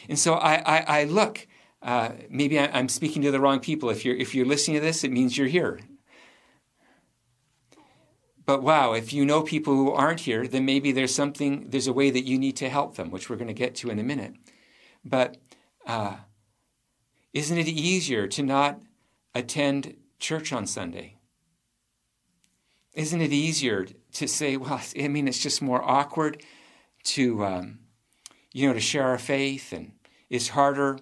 And 0.10 0.18
so 0.18 0.36
I, 0.36 0.56
I, 0.56 1.02
I 1.02 1.04
look, 1.06 1.48
uh, 1.82 2.12
maybe 2.30 2.58
I, 2.60 2.80
am 2.80 2.90
speaking 2.90 3.22
to 3.24 3.32
the 3.32 3.40
wrong 3.40 3.60
people. 3.60 3.90
If 3.90 4.06
you're, 4.06 4.16
if 4.16 4.34
you're 4.34 4.46
listening 4.46 4.78
to 4.78 4.86
this, 4.86 5.04
it 5.04 5.12
means 5.12 5.38
you're 5.38 5.48
here. 5.48 5.80
But 8.46 8.64
wow, 8.64 8.94
if 8.94 9.12
you 9.12 9.26
know 9.26 9.42
people 9.42 9.76
who 9.76 9.92
aren't 9.92 10.22
here, 10.22 10.48
then 10.48 10.64
maybe 10.64 10.94
there's 10.94 11.14
something, 11.14 11.70
there's 11.70 11.88
a 11.88 11.94
way 11.94 12.10
that 12.10 12.24
you 12.24 12.40
need 12.40 12.56
to 12.58 12.70
help 12.70 12.96
them, 12.96 13.12
which 13.12 13.30
we're 13.30 13.36
going 13.36 13.50
to 13.50 13.54
get 13.54 13.76
to 13.76 13.90
in 13.90 14.00
a 14.00 14.04
minute. 14.04 14.36
But 15.04 15.38
uh, 15.86 16.16
isn't 17.34 17.58
it 17.58 17.68
easier 17.68 18.26
to 18.28 18.44
not 18.44 18.80
attend 19.36 19.98
church 20.18 20.54
on 20.54 20.66
Sunday? 20.66 21.17
Isn't 22.98 23.22
it 23.22 23.32
easier 23.32 23.86
to 24.14 24.28
say, 24.28 24.58
well, 24.58 24.82
I 25.00 25.08
mean, 25.08 25.28
it's 25.28 25.42
just 25.42 25.62
more 25.62 25.84
awkward 25.84 26.42
to, 27.04 27.46
um, 27.46 27.80
you 28.52 28.68
know, 28.68 28.74
to 28.74 28.80
share 28.80 29.04
our 29.04 29.20
faith, 29.20 29.72
and 29.72 29.92
it's 30.32 30.50
harder 30.50 30.98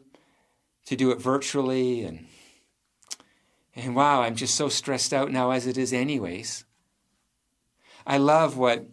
to 0.87 0.95
do 0.97 1.11
it 1.11 1.21
virtually, 1.21 2.03
and 2.03 2.27
and 3.77 3.95
wow, 3.95 4.21
I'm 4.21 4.35
just 4.35 4.55
so 4.55 4.67
stressed 4.69 5.13
out 5.13 5.31
now 5.31 5.51
as 5.51 5.67
it 5.67 5.77
is, 5.77 5.93
anyways. 5.93 6.65
I 8.05 8.17
love 8.17 8.57
what 8.57 8.85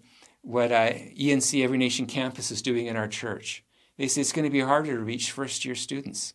what 0.42 0.70
uh, 0.70 0.92
ENC 0.92 1.62
Every 1.62 1.78
Nation 1.78 2.06
Campus 2.06 2.52
is 2.52 2.62
doing 2.62 2.86
in 2.86 2.96
our 2.96 3.08
church. 3.08 3.64
They 3.96 4.06
say 4.06 4.20
it's 4.20 4.32
going 4.32 4.44
to 4.44 4.50
be 4.50 4.60
harder 4.60 4.96
to 4.96 5.04
reach 5.04 5.32
first 5.32 5.64
year 5.64 5.74
students. 5.74 6.34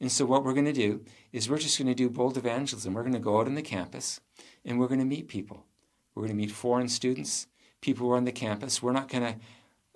And 0.00 0.10
so, 0.10 0.24
what 0.24 0.42
we're 0.42 0.54
going 0.54 0.64
to 0.64 0.72
do 0.72 1.04
is 1.32 1.50
we're 1.50 1.58
just 1.58 1.78
going 1.78 1.88
to 1.88 1.94
do 1.94 2.08
bold 2.08 2.38
evangelism. 2.38 2.94
We're 2.94 3.02
going 3.02 3.12
to 3.12 3.18
go 3.18 3.40
out 3.40 3.46
on 3.46 3.56
the 3.56 3.62
campus 3.62 4.20
and 4.64 4.78
we're 4.78 4.88
going 4.88 5.00
to 5.00 5.06
meet 5.06 5.28
people. 5.28 5.66
We're 6.18 6.26
going 6.26 6.36
to 6.36 6.46
meet 6.46 6.50
foreign 6.50 6.88
students, 6.88 7.46
people 7.80 8.08
who 8.08 8.12
are 8.12 8.16
on 8.16 8.24
the 8.24 8.32
campus. 8.32 8.82
We're 8.82 8.90
not 8.90 9.08
going 9.08 9.22
to 9.22 9.36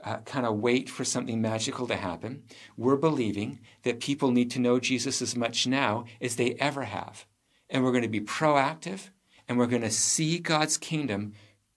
uh, 0.04 0.18
kind 0.18 0.46
of 0.46 0.58
wait 0.58 0.88
for 0.88 1.04
something 1.04 1.42
magical 1.42 1.88
to 1.88 1.96
happen. 1.96 2.44
We're 2.76 2.94
believing 2.94 3.58
that 3.82 3.98
people 3.98 4.30
need 4.30 4.48
to 4.52 4.61
know 4.61 4.78
Jesus 4.78 5.20
as 5.20 5.35
much 5.35 5.66
now 5.66 6.04
as 6.20 6.37
they 6.37 6.52
ever 6.61 6.85
have. 6.85 7.26
And 7.68 7.82
we're 7.82 7.90
going 7.90 8.04
to 8.04 8.08
be 8.08 8.20
proactive 8.20 9.11
and 9.48 9.58
we're 9.58 9.66
going 9.66 9.82
to 9.82 9.90
see 9.90 10.38
God's 10.38 10.78
kingdom 10.78 11.32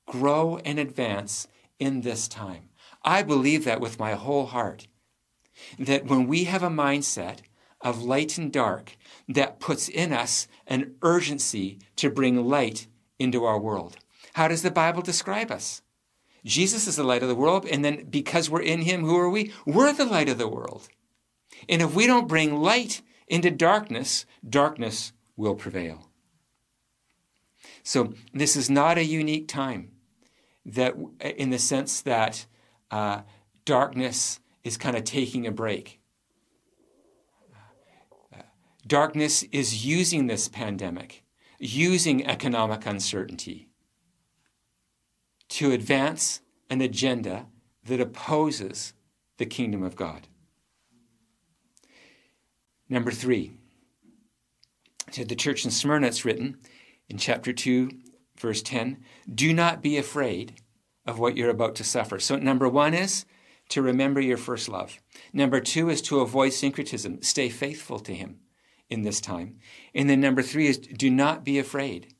grow 0.05 0.59
and 0.63 0.77
advance 0.77 1.47
in 1.79 2.01
this 2.01 2.27
time. 2.27 2.69
I 3.03 3.23
believe 3.23 3.65
that 3.65 3.81
with 3.81 3.99
my 3.99 4.13
whole 4.13 4.45
heart. 4.45 4.87
That 5.79 6.05
when 6.05 6.27
we 6.27 6.43
have 6.43 6.61
a 6.61 6.69
mindset 6.69 7.39
of 7.81 8.03
light 8.03 8.37
and 8.37 8.53
dark, 8.53 8.95
that 9.27 9.59
puts 9.59 9.89
in 9.89 10.13
us 10.13 10.47
an 10.67 10.93
urgency 11.01 11.79
to 11.95 12.11
bring 12.11 12.45
light 12.45 12.85
into 13.17 13.43
our 13.43 13.59
world. 13.59 13.97
How 14.35 14.49
does 14.49 14.63
the 14.63 14.71
Bible 14.71 15.01
describe 15.01 15.49
us? 15.49 15.81
Jesus 16.43 16.87
is 16.87 16.97
the 16.97 17.05
light 17.05 17.23
of 17.23 17.29
the 17.29 17.35
world, 17.35 17.65
and 17.65 17.85
then 17.85 18.07
because 18.09 18.49
we're 18.49 18.61
in 18.61 18.81
him, 18.81 19.05
who 19.05 19.17
are 19.17 19.29
we? 19.29 19.53
We're 19.65 19.93
the 19.93 20.03
light 20.03 20.27
of 20.27 20.37
the 20.37 20.49
world. 20.49 20.89
And 21.69 21.81
if 21.81 21.95
we 21.95 22.05
don't 22.05 22.27
bring 22.27 22.61
light 22.61 23.01
into 23.29 23.49
darkness, 23.49 24.25
darkness 24.47 25.13
will 25.37 25.55
prevail. 25.55 26.09
So 27.81 28.13
this 28.33 28.57
is 28.57 28.69
not 28.69 28.97
a 28.97 29.05
unique 29.05 29.47
time 29.47 29.91
that 30.65 30.95
in 31.21 31.49
the 31.49 31.57
sense 31.57 32.01
that 32.01 32.45
uh, 32.91 33.21
darkness 33.63 34.41
is 34.65 34.75
kind 34.75 34.97
of 34.97 35.05
taking 35.05 35.47
a 35.47 35.51
break. 35.51 36.01
Darkness 38.85 39.43
is 39.43 39.85
using 39.85 40.27
this 40.27 40.49
pandemic, 40.49 41.23
using 41.57 42.25
economic 42.27 42.85
uncertainty, 42.85 43.69
to 45.55 45.71
advance 45.71 46.41
an 46.69 46.81
agenda 46.81 47.45
that 47.85 48.01
opposes 48.01 48.93
the 49.37 49.45
kingdom 49.45 49.83
of 49.83 49.95
God. 49.95 50.27
Number 52.89 53.09
three, 53.09 53.53
to 55.11 55.23
the 55.23 55.35
church 55.35 55.63
in 55.63 55.71
Smyrna, 55.71 56.07
it's 56.07 56.25
written 56.25 56.57
in 57.07 57.17
chapter 57.17 57.53
2, 57.53 57.89
verse 58.37 58.61
10 58.61 59.01
do 59.33 59.53
not 59.53 59.81
be 59.81 59.97
afraid 59.97 60.59
of 61.05 61.19
what 61.19 61.37
you're 61.37 61.49
about 61.49 61.75
to 61.75 61.85
suffer. 61.85 62.19
So, 62.19 62.35
number 62.35 62.67
one 62.67 62.93
is 62.93 63.25
to 63.69 63.81
remember 63.81 64.19
your 64.19 64.35
first 64.35 64.67
love. 64.67 64.99
Number 65.31 65.61
two 65.61 65.89
is 65.89 66.01
to 66.03 66.19
avoid 66.19 66.51
syncretism, 66.51 67.21
stay 67.21 67.47
faithful 67.47 67.99
to 67.99 68.13
Him 68.13 68.41
in 68.89 69.03
this 69.03 69.21
time. 69.21 69.59
And 69.93 70.09
then 70.09 70.19
number 70.19 70.41
three 70.41 70.67
is 70.67 70.77
do 70.79 71.09
not 71.09 71.45
be 71.45 71.59
afraid 71.59 72.13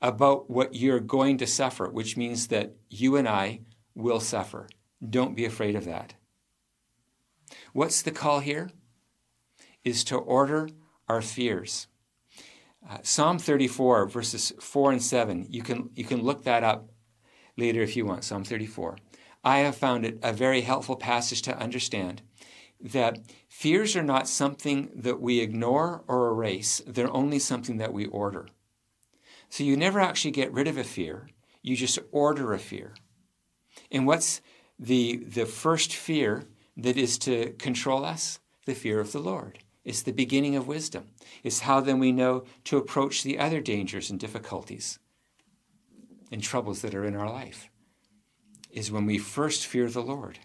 about 0.00 0.50
what 0.50 0.74
you're 0.74 1.00
going 1.00 1.38
to 1.38 1.46
suffer, 1.46 1.88
which 1.88 2.16
means 2.16 2.48
that 2.48 2.74
you 2.88 3.16
and 3.16 3.28
I 3.28 3.60
will 3.94 4.20
suffer. 4.20 4.68
Don't 5.08 5.36
be 5.36 5.44
afraid 5.44 5.74
of 5.74 5.84
that. 5.84 6.14
What's 7.72 8.02
the 8.02 8.10
call 8.10 8.40
here? 8.40 8.70
Is 9.84 10.04
to 10.04 10.16
order 10.16 10.68
our 11.08 11.22
fears. 11.22 11.86
Uh, 12.88 12.98
Psalm 13.02 13.38
34, 13.38 14.06
verses 14.06 14.52
4 14.60 14.92
and 14.92 15.02
7, 15.02 15.46
you 15.48 15.62
can, 15.62 15.90
you 15.94 16.04
can 16.04 16.22
look 16.22 16.44
that 16.44 16.62
up 16.62 16.90
later 17.56 17.82
if 17.82 17.96
you 17.96 18.04
want, 18.04 18.24
Psalm 18.24 18.44
34. 18.44 18.96
I 19.42 19.58
have 19.58 19.76
found 19.76 20.04
it 20.04 20.18
a 20.22 20.32
very 20.32 20.60
helpful 20.60 20.96
passage 20.96 21.42
to 21.42 21.58
understand 21.58 22.22
that 22.80 23.18
fears 23.48 23.96
are 23.96 24.02
not 24.02 24.28
something 24.28 24.90
that 24.94 25.20
we 25.20 25.40
ignore 25.40 26.04
or 26.06 26.28
erase, 26.28 26.82
they're 26.86 27.12
only 27.12 27.38
something 27.38 27.78
that 27.78 27.92
we 27.92 28.06
order. 28.06 28.48
So 29.48 29.64
you 29.64 29.76
never 29.76 30.00
actually 30.00 30.32
get 30.32 30.52
rid 30.52 30.68
of 30.68 30.76
a 30.76 30.84
fear, 30.84 31.28
you 31.62 31.76
just 31.76 31.98
order 32.12 32.52
a 32.52 32.58
fear. 32.58 32.94
And 33.90 34.06
what's 34.06 34.40
the, 34.78 35.16
the 35.16 35.46
first 35.46 35.94
fear 35.94 36.44
that 36.76 36.96
is 36.96 37.18
to 37.18 37.52
control 37.52 38.04
us? 38.04 38.38
The 38.66 38.74
fear 38.74 39.00
of 39.00 39.12
the 39.12 39.20
Lord. 39.20 39.60
It's 39.84 40.02
the 40.02 40.12
beginning 40.12 40.56
of 40.56 40.66
wisdom. 40.66 41.10
It's 41.44 41.60
how 41.60 41.80
then 41.80 42.00
we 42.00 42.10
know 42.10 42.44
to 42.64 42.76
approach 42.76 43.22
the 43.22 43.38
other 43.38 43.60
dangers 43.60 44.10
and 44.10 44.18
difficulties 44.18 44.98
and 46.32 46.42
troubles 46.42 46.82
that 46.82 46.94
are 46.94 47.04
in 47.04 47.14
our 47.14 47.30
life. 47.30 47.70
Is 48.72 48.90
when 48.90 49.06
we 49.06 49.18
first 49.18 49.64
fear 49.64 49.88
the 49.88 50.02
Lord. 50.02 50.40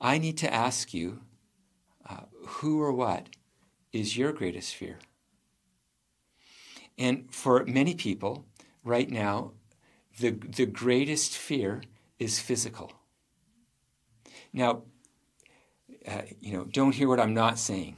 I 0.00 0.18
need 0.18 0.36
to 0.38 0.52
ask 0.52 0.92
you 0.92 1.20
uh, 2.06 2.24
who 2.46 2.82
or 2.82 2.92
what 2.92 3.28
is 3.94 4.18
your 4.18 4.32
greatest 4.32 4.74
fear? 4.74 4.98
And 6.98 7.32
for 7.32 7.64
many 7.64 7.94
people 7.94 8.44
right 8.82 9.08
now, 9.08 9.52
the, 10.18 10.30
the 10.30 10.66
greatest 10.66 11.36
fear 11.36 11.82
is 12.18 12.40
physical. 12.40 12.92
Now, 14.52 14.82
uh, 16.06 16.22
you 16.40 16.52
know, 16.52 16.64
don't 16.64 16.94
hear 16.94 17.08
what 17.08 17.20
I'm 17.20 17.34
not 17.34 17.58
saying. 17.58 17.96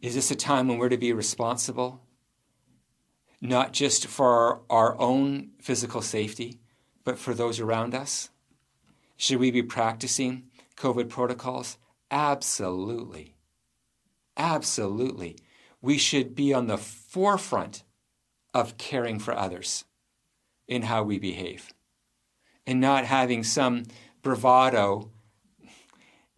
Is 0.00 0.14
this 0.14 0.30
a 0.30 0.36
time 0.36 0.68
when 0.68 0.78
we're 0.78 0.88
to 0.88 0.96
be 0.96 1.12
responsible, 1.12 2.00
not 3.40 3.72
just 3.72 4.06
for 4.06 4.26
our, 4.26 4.60
our 4.70 5.00
own 5.00 5.50
physical 5.60 6.00
safety, 6.00 6.60
but 7.04 7.18
for 7.18 7.34
those 7.34 7.60
around 7.60 7.94
us? 7.94 8.30
Should 9.16 9.38
we 9.38 9.50
be 9.50 9.62
practicing 9.62 10.44
COVID 10.76 11.08
protocols? 11.08 11.76
Absolutely. 12.10 13.34
Absolutely. 14.40 15.36
We 15.82 15.98
should 15.98 16.34
be 16.34 16.54
on 16.54 16.66
the 16.66 16.78
forefront 16.78 17.84
of 18.54 18.78
caring 18.78 19.18
for 19.18 19.36
others 19.36 19.84
in 20.66 20.82
how 20.82 21.02
we 21.02 21.18
behave 21.18 21.74
and 22.66 22.80
not 22.80 23.04
having 23.04 23.44
some 23.44 23.84
bravado 24.22 25.10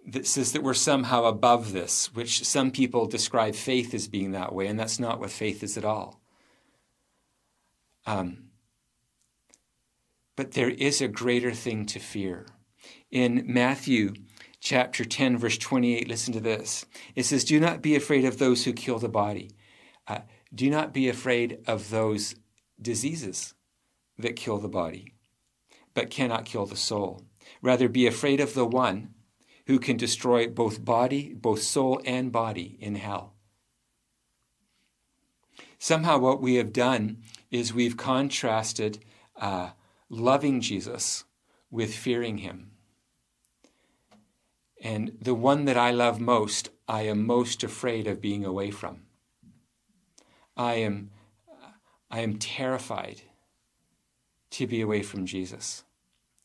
that 0.04 0.26
says 0.26 0.50
that 0.50 0.64
we're 0.64 0.74
somehow 0.74 1.26
above 1.26 1.72
this, 1.72 2.12
which 2.12 2.44
some 2.44 2.72
people 2.72 3.06
describe 3.06 3.54
faith 3.54 3.94
as 3.94 4.08
being 4.08 4.32
that 4.32 4.52
way, 4.52 4.66
and 4.66 4.80
that's 4.80 4.98
not 4.98 5.20
what 5.20 5.30
faith 5.30 5.62
is 5.62 5.78
at 5.78 5.84
all. 5.84 6.20
Um, 8.04 8.46
but 10.34 10.52
there 10.52 10.70
is 10.70 11.00
a 11.00 11.06
greater 11.06 11.52
thing 11.52 11.86
to 11.86 12.00
fear. 12.00 12.46
In 13.12 13.44
Matthew 13.46 14.14
chapter 14.62 15.04
10, 15.04 15.38
verse 15.38 15.58
28, 15.58 16.08
listen 16.08 16.32
to 16.32 16.40
this. 16.40 16.86
It 17.16 17.24
says, 17.24 17.44
Do 17.44 17.58
not 17.58 17.82
be 17.82 17.96
afraid 17.96 18.24
of 18.24 18.38
those 18.38 18.64
who 18.64 18.72
kill 18.72 19.00
the 19.00 19.08
body. 19.08 19.50
Uh, 20.06 20.20
do 20.54 20.70
not 20.70 20.94
be 20.94 21.08
afraid 21.08 21.58
of 21.66 21.90
those 21.90 22.36
diseases 22.80 23.54
that 24.18 24.36
kill 24.36 24.58
the 24.58 24.68
body, 24.68 25.14
but 25.94 26.10
cannot 26.10 26.44
kill 26.44 26.64
the 26.64 26.76
soul. 26.76 27.26
Rather, 27.60 27.88
be 27.88 28.06
afraid 28.06 28.38
of 28.38 28.54
the 28.54 28.64
one 28.64 29.14
who 29.66 29.80
can 29.80 29.96
destroy 29.96 30.46
both 30.46 30.84
body, 30.84 31.34
both 31.34 31.62
soul 31.62 32.00
and 32.04 32.30
body 32.30 32.78
in 32.80 32.94
hell. 32.94 33.34
Somehow, 35.78 36.18
what 36.18 36.40
we 36.40 36.54
have 36.54 36.72
done 36.72 37.22
is 37.50 37.74
we've 37.74 37.96
contrasted 37.96 39.04
uh, 39.36 39.70
loving 40.08 40.60
Jesus 40.60 41.24
with 41.68 41.92
fearing 41.92 42.38
him. 42.38 42.72
And 44.82 45.16
the 45.20 45.34
one 45.34 45.64
that 45.66 45.76
I 45.76 45.92
love 45.92 46.20
most, 46.20 46.70
I 46.88 47.02
am 47.02 47.24
most 47.24 47.62
afraid 47.62 48.08
of 48.08 48.20
being 48.20 48.44
away 48.44 48.72
from. 48.72 49.02
I 50.56 50.74
am, 50.74 51.10
I 52.10 52.20
am 52.20 52.36
terrified 52.36 53.22
to 54.50 54.66
be 54.66 54.80
away 54.80 55.02
from 55.02 55.24
Jesus. 55.24 55.84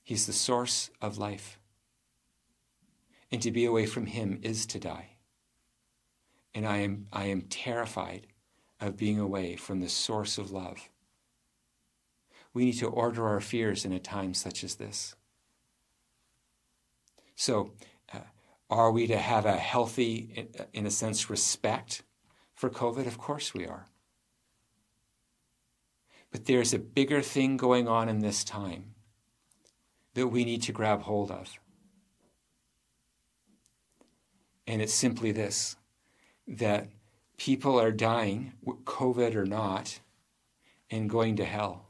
He's 0.04 0.28
the 0.28 0.34
source 0.34 0.92
of 1.02 1.18
life. 1.18 1.60
And 3.32 3.42
to 3.42 3.52
be 3.52 3.66
away 3.66 3.88
from 3.88 4.06
him 4.06 4.40
is 4.44 4.68
to 4.68 4.80
die. 4.80 5.18
And 6.54 6.66
I 6.66 6.78
am, 6.78 7.08
I 7.12 7.26
am 7.26 7.42
terrified 7.42 8.28
of 8.80 8.98
being 8.98 9.20
away 9.20 9.56
from 9.56 9.82
the 9.82 9.90
source 9.90 10.38
of 10.38 10.52
love. 10.52 10.90
We 12.54 12.66
need 12.66 12.78
to 12.80 12.88
order 12.88 13.28
our 13.28 13.42
fears 13.42 13.84
in 13.84 13.92
a 13.92 14.00
time 14.00 14.36
such 14.36 14.64
as 14.64 14.76
this. 14.76 15.16
So, 17.36 17.74
are 18.70 18.92
we 18.92 19.08
to 19.08 19.18
have 19.18 19.46
a 19.46 19.58
healthy, 19.58 20.50
in 20.74 20.86
a 20.86 20.92
sense, 20.92 21.30
respect 21.30 22.04
for 22.54 22.70
COVID? 22.70 23.08
Of 23.08 23.18
course 23.18 23.54
we 23.54 23.66
are. 23.66 23.88
But 26.32 26.46
there's 26.46 26.74
a 26.74 26.80
bigger 26.80 27.22
thing 27.22 27.56
going 27.56 27.88
on 27.88 28.10
in 28.10 28.20
this 28.20 28.44
time 28.44 28.96
that 30.16 30.28
we 30.28 30.44
need 30.44 30.62
to 30.64 30.74
grab 30.74 31.04
hold 31.04 31.32
of. 31.32 31.60
And 34.66 34.82
it's 34.82 34.94
simply 34.94 35.32
this 35.32 35.78
that 36.50 36.88
people 37.38 37.80
are 37.80 37.92
dying, 37.92 38.54
COVID 38.66 39.36
or 39.36 39.46
not, 39.46 40.00
and 40.90 41.10
going 41.10 41.36
to 41.38 41.46
hell. 41.46 41.86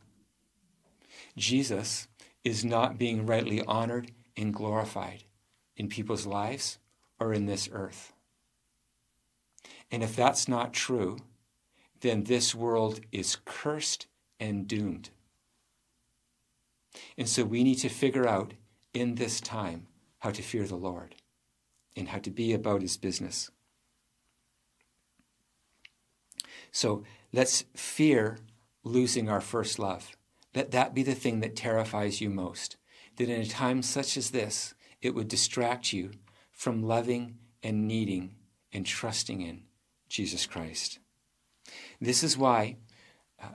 Jesus 1.36 2.08
is 2.44 2.66
not 2.66 2.98
being 2.98 3.26
rightly 3.26 3.64
honored 3.64 4.12
and 4.36 4.54
glorified 4.54 5.24
in 5.78 5.88
people's 5.88 6.26
lives 6.26 6.80
or 7.20 7.32
in 7.34 7.46
this 7.46 7.70
earth. 7.72 8.12
And 9.90 10.04
if 10.04 10.16
that's 10.16 10.48
not 10.48 10.74
true, 10.74 11.18
then 12.02 12.26
this 12.26 12.54
world 12.54 13.00
is 13.12 13.38
cursed 13.46 14.08
and 14.40 14.68
doomed. 14.68 15.12
And 17.18 17.30
so 17.30 17.44
we 17.44 17.64
need 17.64 17.76
to 17.80 17.90
figure 17.90 18.28
out 18.28 18.54
in 18.94 19.16
this 19.16 19.40
time 19.40 19.88
how 20.20 20.32
to 20.32 20.42
fear 20.42 20.66
the 20.66 20.76
Lord 20.76 21.16
and 21.96 22.10
how 22.10 22.20
to 22.20 22.30
be 22.30 22.54
about 22.54 22.82
his 22.82 22.98
business. 22.98 23.50
So 26.72 27.04
let's 27.32 27.64
fear 27.76 28.38
losing 28.84 29.30
our 29.30 29.42
first 29.42 29.80
love. 29.80 30.16
Let 30.54 30.72
that 30.72 30.94
be 30.94 31.04
the 31.04 31.16
thing 31.16 31.40
that 31.40 31.56
terrifies 31.56 32.22
you 32.22 32.30
most. 32.30 32.78
That 33.18 33.30
in 33.30 33.42
a 33.42 33.48
time 33.48 33.82
such 33.82 34.18
as 34.18 34.32
this, 34.32 34.74
it 35.02 35.14
would 35.16 35.28
distract 35.28 35.94
you 35.94 36.12
from 36.52 36.84
loving 36.84 37.38
and 37.64 37.88
needing 37.88 38.36
and 38.72 38.86
trusting 38.86 39.42
in 39.42 39.64
Jesus 40.10 40.46
Christ. 40.46 41.00
This 42.00 42.24
is 42.24 42.38
why 42.38 42.78
uh, 43.42 43.48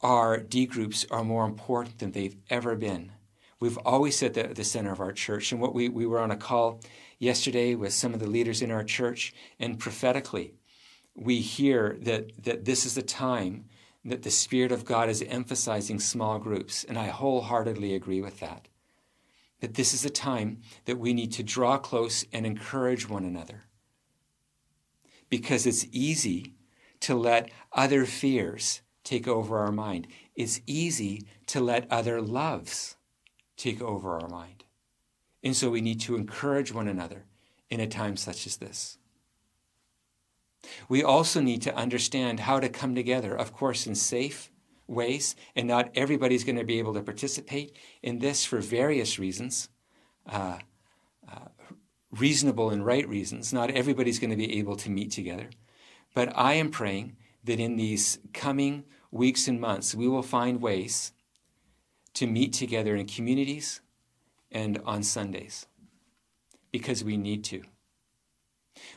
our 0.00 0.38
D 0.38 0.66
groups 0.66 1.06
are 1.10 1.24
more 1.24 1.44
important 1.44 1.98
than 1.98 2.12
they've 2.12 2.36
ever 2.50 2.74
been. 2.76 3.12
We've 3.60 3.78
always 3.78 4.16
said 4.16 4.34
that 4.34 4.50
at 4.50 4.56
the 4.56 4.64
center 4.64 4.92
of 4.92 5.00
our 5.00 5.12
church. 5.12 5.52
And 5.52 5.60
what 5.60 5.74
we, 5.74 5.88
we 5.88 6.06
were 6.06 6.20
on 6.20 6.30
a 6.30 6.36
call 6.36 6.80
yesterday 7.18 7.74
with 7.74 7.92
some 7.92 8.12
of 8.12 8.20
the 8.20 8.26
leaders 8.26 8.60
in 8.60 8.70
our 8.70 8.84
church, 8.84 9.32
and 9.58 9.78
prophetically, 9.78 10.54
we 11.14 11.40
hear 11.40 11.96
that, 12.00 12.42
that 12.44 12.64
this 12.64 12.84
is 12.84 12.94
the 12.94 13.02
time 13.02 13.66
that 14.04 14.22
the 14.22 14.30
Spirit 14.30 14.72
of 14.72 14.84
God 14.84 15.08
is 15.08 15.22
emphasizing 15.22 15.98
small 15.98 16.38
groups. 16.38 16.84
And 16.84 16.98
I 16.98 17.06
wholeheartedly 17.06 17.94
agree 17.94 18.20
with 18.20 18.40
that 18.40 18.68
that 19.64 19.72
this 19.72 19.94
is 19.94 20.04
a 20.04 20.10
time 20.10 20.60
that 20.84 20.98
we 20.98 21.14
need 21.14 21.32
to 21.32 21.42
draw 21.42 21.78
close 21.78 22.26
and 22.34 22.44
encourage 22.44 23.08
one 23.08 23.24
another. 23.24 23.64
Because 25.30 25.64
it's 25.64 25.86
easy 25.90 26.52
to 27.00 27.14
let 27.14 27.50
other 27.72 28.04
fears 28.04 28.82
take 29.04 29.26
over 29.26 29.56
our 29.56 29.72
mind. 29.72 30.06
It's 30.34 30.60
easy 30.66 31.22
to 31.46 31.62
let 31.62 31.90
other 31.90 32.20
loves 32.20 32.96
take 33.56 33.80
over 33.80 34.20
our 34.20 34.28
mind. 34.28 34.64
And 35.42 35.56
so 35.56 35.70
we 35.70 35.80
need 35.80 36.00
to 36.02 36.14
encourage 36.14 36.70
one 36.70 36.86
another 36.86 37.24
in 37.70 37.80
a 37.80 37.86
time 37.86 38.18
such 38.18 38.46
as 38.46 38.58
this. 38.58 38.98
We 40.90 41.02
also 41.02 41.40
need 41.40 41.62
to 41.62 41.74
understand 41.74 42.40
how 42.40 42.60
to 42.60 42.68
come 42.68 42.94
together, 42.94 43.34
of 43.34 43.54
course, 43.54 43.86
in 43.86 43.94
safe 43.94 44.50
ways, 44.86 45.36
and 45.56 45.66
not 45.66 45.90
everybody's 45.94 46.44
going 46.44 46.56
to 46.56 46.64
be 46.64 46.78
able 46.78 46.94
to 46.94 47.02
participate 47.02 47.76
in 48.02 48.18
this 48.18 48.44
for 48.44 48.60
various 48.60 49.18
reasons, 49.18 49.68
uh, 50.26 50.58
uh, 51.30 51.48
reasonable 52.10 52.70
and 52.70 52.84
right 52.84 53.08
reasons. 53.08 53.52
Not 53.52 53.70
everybody's 53.70 54.18
going 54.18 54.30
to 54.30 54.36
be 54.36 54.58
able 54.58 54.76
to 54.76 54.90
meet 54.90 55.10
together. 55.10 55.50
But 56.14 56.32
I 56.36 56.54
am 56.54 56.70
praying 56.70 57.16
that 57.44 57.60
in 57.60 57.76
these 57.76 58.18
coming 58.32 58.84
weeks 59.10 59.48
and 59.48 59.60
months, 59.60 59.94
we 59.94 60.08
will 60.08 60.22
find 60.22 60.60
ways 60.60 61.12
to 62.14 62.26
meet 62.26 62.52
together 62.52 62.94
in 62.94 63.06
communities 63.06 63.80
and 64.50 64.80
on 64.84 65.02
Sundays 65.02 65.66
because 66.70 67.04
we 67.04 67.16
need 67.16 67.44
to. 67.44 67.62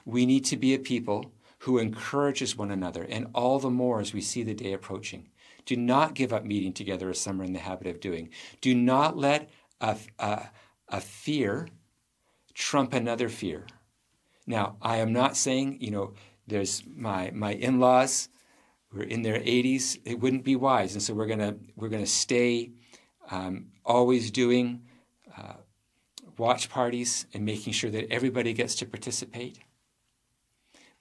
We 0.06 0.26
need 0.26 0.46
to 0.46 0.58
be 0.58 0.74
a 0.74 0.80
people 0.80 1.32
who 1.60 1.80
encourages 1.80 2.56
one 2.56 2.72
another, 2.72 3.04
and 3.04 3.28
all 3.34 3.60
the 3.60 3.70
more 3.70 4.00
as 4.00 4.14
we 4.14 4.22
see 4.22 4.44
the 4.44 4.54
day 4.54 4.74
approaching. 4.74 5.30
Do 5.68 5.76
not 5.76 6.16
give 6.16 6.34
up 6.34 6.46
meeting 6.46 6.74
together 6.74 7.10
as 7.10 7.20
some 7.20 7.40
are 7.40 7.44
in 7.44 7.54
the 7.54 7.60
habit 7.60 7.88
of 7.88 8.00
doing. 8.00 8.30
Do 8.62 8.74
not 8.74 9.18
let 9.18 9.50
a, 9.82 9.98
a, 10.18 10.48
a 10.88 11.02
fear 11.02 11.68
trump 12.56 12.94
another 12.94 13.30
fear. 13.30 13.68
Now, 14.48 14.78
I 14.82 14.98
am 14.98 15.12
not 15.12 15.36
saying, 15.36 15.78
you 15.82 15.92
know, 15.92 16.14
there's 16.48 16.84
my, 16.88 17.32
my 17.32 17.52
in 17.52 17.82
laws 17.82 18.30
who 18.88 19.02
are 19.02 19.04
in 19.04 19.22
their 19.22 19.40
80s. 19.40 20.00
It 20.06 20.22
wouldn't 20.22 20.46
be 20.46 20.56
wise. 20.56 20.94
And 20.94 21.04
so 21.04 21.14
we're 21.14 21.28
going 21.28 21.70
we're 21.76 21.90
gonna 21.90 22.06
stay 22.06 22.72
um, 23.30 23.68
always 23.86 24.32
doing 24.32 24.84
uh, 25.38 25.56
watch 26.38 26.70
parties 26.70 27.26
and 27.34 27.44
making 27.44 27.74
sure 27.74 27.90
that 27.90 28.10
everybody 28.10 28.54
gets 28.54 28.76
to 28.76 28.86
participate. 28.86 29.60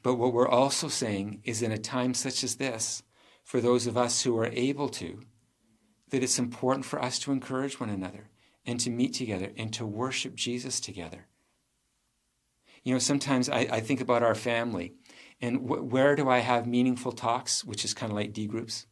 But 0.03 0.17
what 0.17 0.33
we're 0.33 0.49
also 0.49 0.89
saying 0.89 1.43
is 1.45 1.63
in 1.63 1.71
a 1.71 1.79
time 1.79 2.15
such 2.15 2.43
as 2.43 2.57
this, 2.57 3.05
for 3.47 3.61
those 3.61 3.87
of 3.87 3.97
us 3.97 4.25
who 4.25 4.37
are 4.37 4.51
able 4.53 4.89
to, 4.89 5.21
that 6.11 6.25
it's 6.25 6.37
important 6.37 6.85
for 6.85 7.01
us 7.01 7.17
to 7.21 7.31
encourage 7.31 7.79
one 7.79 7.89
another 7.89 8.29
and 8.67 8.81
to 8.81 8.91
meet 8.91 9.15
together 9.15 9.53
and 9.57 9.73
to 9.73 9.87
worship 9.87 10.35
Jesus 10.35 10.81
together. 10.81 11.29
You 12.83 12.93
know, 12.93 12.99
sometimes 12.99 13.49
I, 13.49 13.61
I 13.71 13.81
think 13.81 14.01
about 14.01 14.25
our 14.25 14.35
family 14.35 14.95
and 15.41 15.59
wh- 15.59 15.93
where 15.93 16.17
do 16.17 16.29
I 16.29 16.41
have 16.41 16.67
meaningful 16.67 17.13
talks, 17.13 17.65
which 17.65 17.85
is 17.85 17.95
kind 17.95 18.11
of 18.11 18.17
like 18.17 18.33
D 18.33 18.49
groups? 18.49 18.89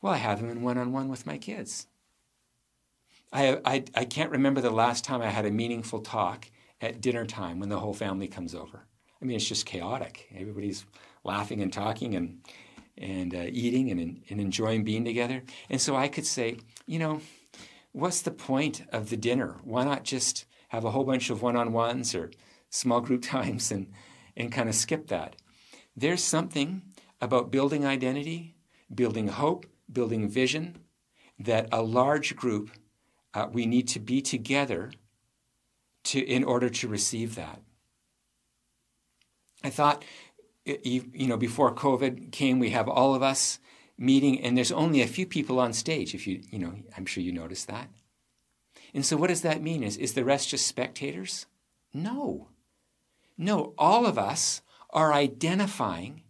Well, 0.00 0.14
I 0.14 0.18
have 0.18 0.40
them 0.40 0.48
in 0.48 0.62
one 0.62 0.78
on 0.78 0.90
one 0.90 1.08
with 1.10 1.26
my 1.26 1.36
kids. 1.36 1.86
I, 3.30 3.60
I, 3.62 3.84
I 3.94 4.04
can't 4.06 4.30
remember 4.30 4.62
the 4.62 4.70
last 4.70 5.04
time 5.04 5.20
I 5.20 5.28
had 5.28 5.44
a 5.44 5.50
meaningful 5.50 6.00
talk 6.00 6.50
at 6.80 7.02
dinner 7.02 7.26
time 7.26 7.60
when 7.60 7.68
the 7.68 7.80
whole 7.80 7.92
family 7.94 8.26
comes 8.26 8.54
over. 8.54 8.86
I 9.20 9.26
mean, 9.26 9.36
it's 9.36 9.48
just 9.48 9.66
chaotic. 9.66 10.30
Everybody's 10.34 10.86
laughing 11.24 11.60
and 11.60 11.70
talking 11.70 12.14
and 12.14 12.40
and 12.98 13.34
uh, 13.34 13.44
eating 13.48 13.90
and, 13.90 14.22
and 14.30 14.40
enjoying 14.40 14.84
being 14.84 15.04
together. 15.04 15.42
And 15.68 15.80
so 15.80 15.96
I 15.96 16.08
could 16.08 16.26
say, 16.26 16.58
you 16.86 16.98
know, 16.98 17.20
what's 17.92 18.22
the 18.22 18.30
point 18.30 18.84
of 18.92 19.10
the 19.10 19.16
dinner? 19.16 19.56
Why 19.64 19.84
not 19.84 20.04
just 20.04 20.46
have 20.68 20.84
a 20.84 20.90
whole 20.90 21.04
bunch 21.04 21.30
of 21.30 21.42
one 21.42 21.56
on 21.56 21.72
ones 21.72 22.14
or 22.14 22.30
small 22.70 23.00
group 23.00 23.22
times 23.36 23.70
and, 23.70 23.92
and 24.36 24.52
kind 24.52 24.68
of 24.68 24.74
skip 24.74 25.08
that? 25.08 25.36
There's 25.96 26.22
something 26.22 26.82
about 27.20 27.50
building 27.50 27.86
identity, 27.86 28.54
building 28.94 29.28
hope, 29.28 29.66
building 29.90 30.28
vision 30.28 30.78
that 31.38 31.68
a 31.72 31.82
large 31.82 32.36
group, 32.36 32.70
uh, 33.34 33.46
we 33.52 33.66
need 33.66 33.88
to 33.88 34.00
be 34.00 34.20
together 34.20 34.92
to, 36.04 36.20
in 36.20 36.44
order 36.44 36.68
to 36.68 36.88
receive 36.88 37.34
that. 37.34 37.60
I 39.64 39.70
thought 39.70 40.04
you 40.66 41.26
know, 41.28 41.36
before 41.36 41.74
COVID 41.74 42.32
came, 42.32 42.58
we 42.58 42.70
have 42.70 42.88
all 42.88 43.14
of 43.14 43.22
us 43.22 43.58
meeting, 43.96 44.40
and 44.40 44.56
there's 44.56 44.72
only 44.72 45.00
a 45.00 45.06
few 45.06 45.26
people 45.26 45.60
on 45.60 45.72
stage. 45.72 46.14
If 46.14 46.26
you, 46.26 46.42
you 46.50 46.58
know, 46.58 46.74
I'm 46.96 47.06
sure 47.06 47.22
you 47.22 47.32
noticed 47.32 47.68
that. 47.68 47.88
And 48.92 49.04
so, 49.04 49.16
what 49.16 49.28
does 49.28 49.42
that 49.42 49.62
mean? 49.62 49.82
Is 49.82 49.96
is 49.96 50.14
the 50.14 50.24
rest 50.24 50.48
just 50.50 50.66
spectators? 50.66 51.46
No, 51.94 52.48
no. 53.38 53.74
All 53.78 54.06
of 54.06 54.18
us 54.18 54.62
are 54.90 55.12
identifying 55.12 56.22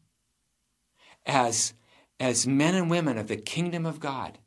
as 1.24 1.74
as 2.20 2.46
men 2.46 2.74
and 2.74 2.90
women 2.90 3.18
of 3.18 3.28
the 3.28 3.36
kingdom 3.36 3.86
of 3.86 4.00
God, 4.00 4.38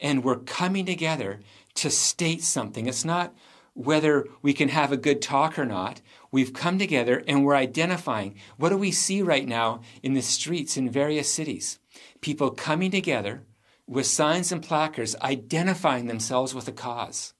and 0.00 0.22
we're 0.22 0.38
coming 0.38 0.86
together 0.86 1.40
to 1.74 1.90
state 1.90 2.42
something. 2.42 2.86
It's 2.86 3.04
not 3.04 3.34
whether 3.76 4.26
we 4.40 4.54
can 4.54 4.70
have 4.70 4.90
a 4.90 4.96
good 4.96 5.20
talk 5.20 5.58
or 5.58 5.66
not. 5.66 6.00
We've 6.32 6.54
come 6.54 6.78
together 6.78 7.22
and 7.28 7.44
we're 7.44 7.54
identifying 7.54 8.36
what 8.56 8.70
do 8.70 8.76
we 8.78 8.90
see 8.90 9.20
right 9.20 9.46
now 9.46 9.82
in 10.02 10.14
the 10.14 10.22
streets 10.22 10.76
in 10.76 10.90
various 10.90 11.32
cities? 11.32 11.78
People 12.22 12.50
coming 12.50 12.90
together 12.90 13.42
with 13.86 14.06
signs 14.06 14.50
and 14.50 14.62
placards 14.62 15.14
identifying 15.20 16.06
themselves 16.06 16.54
with 16.54 16.66
a 16.66 16.72
cause. 16.72 17.34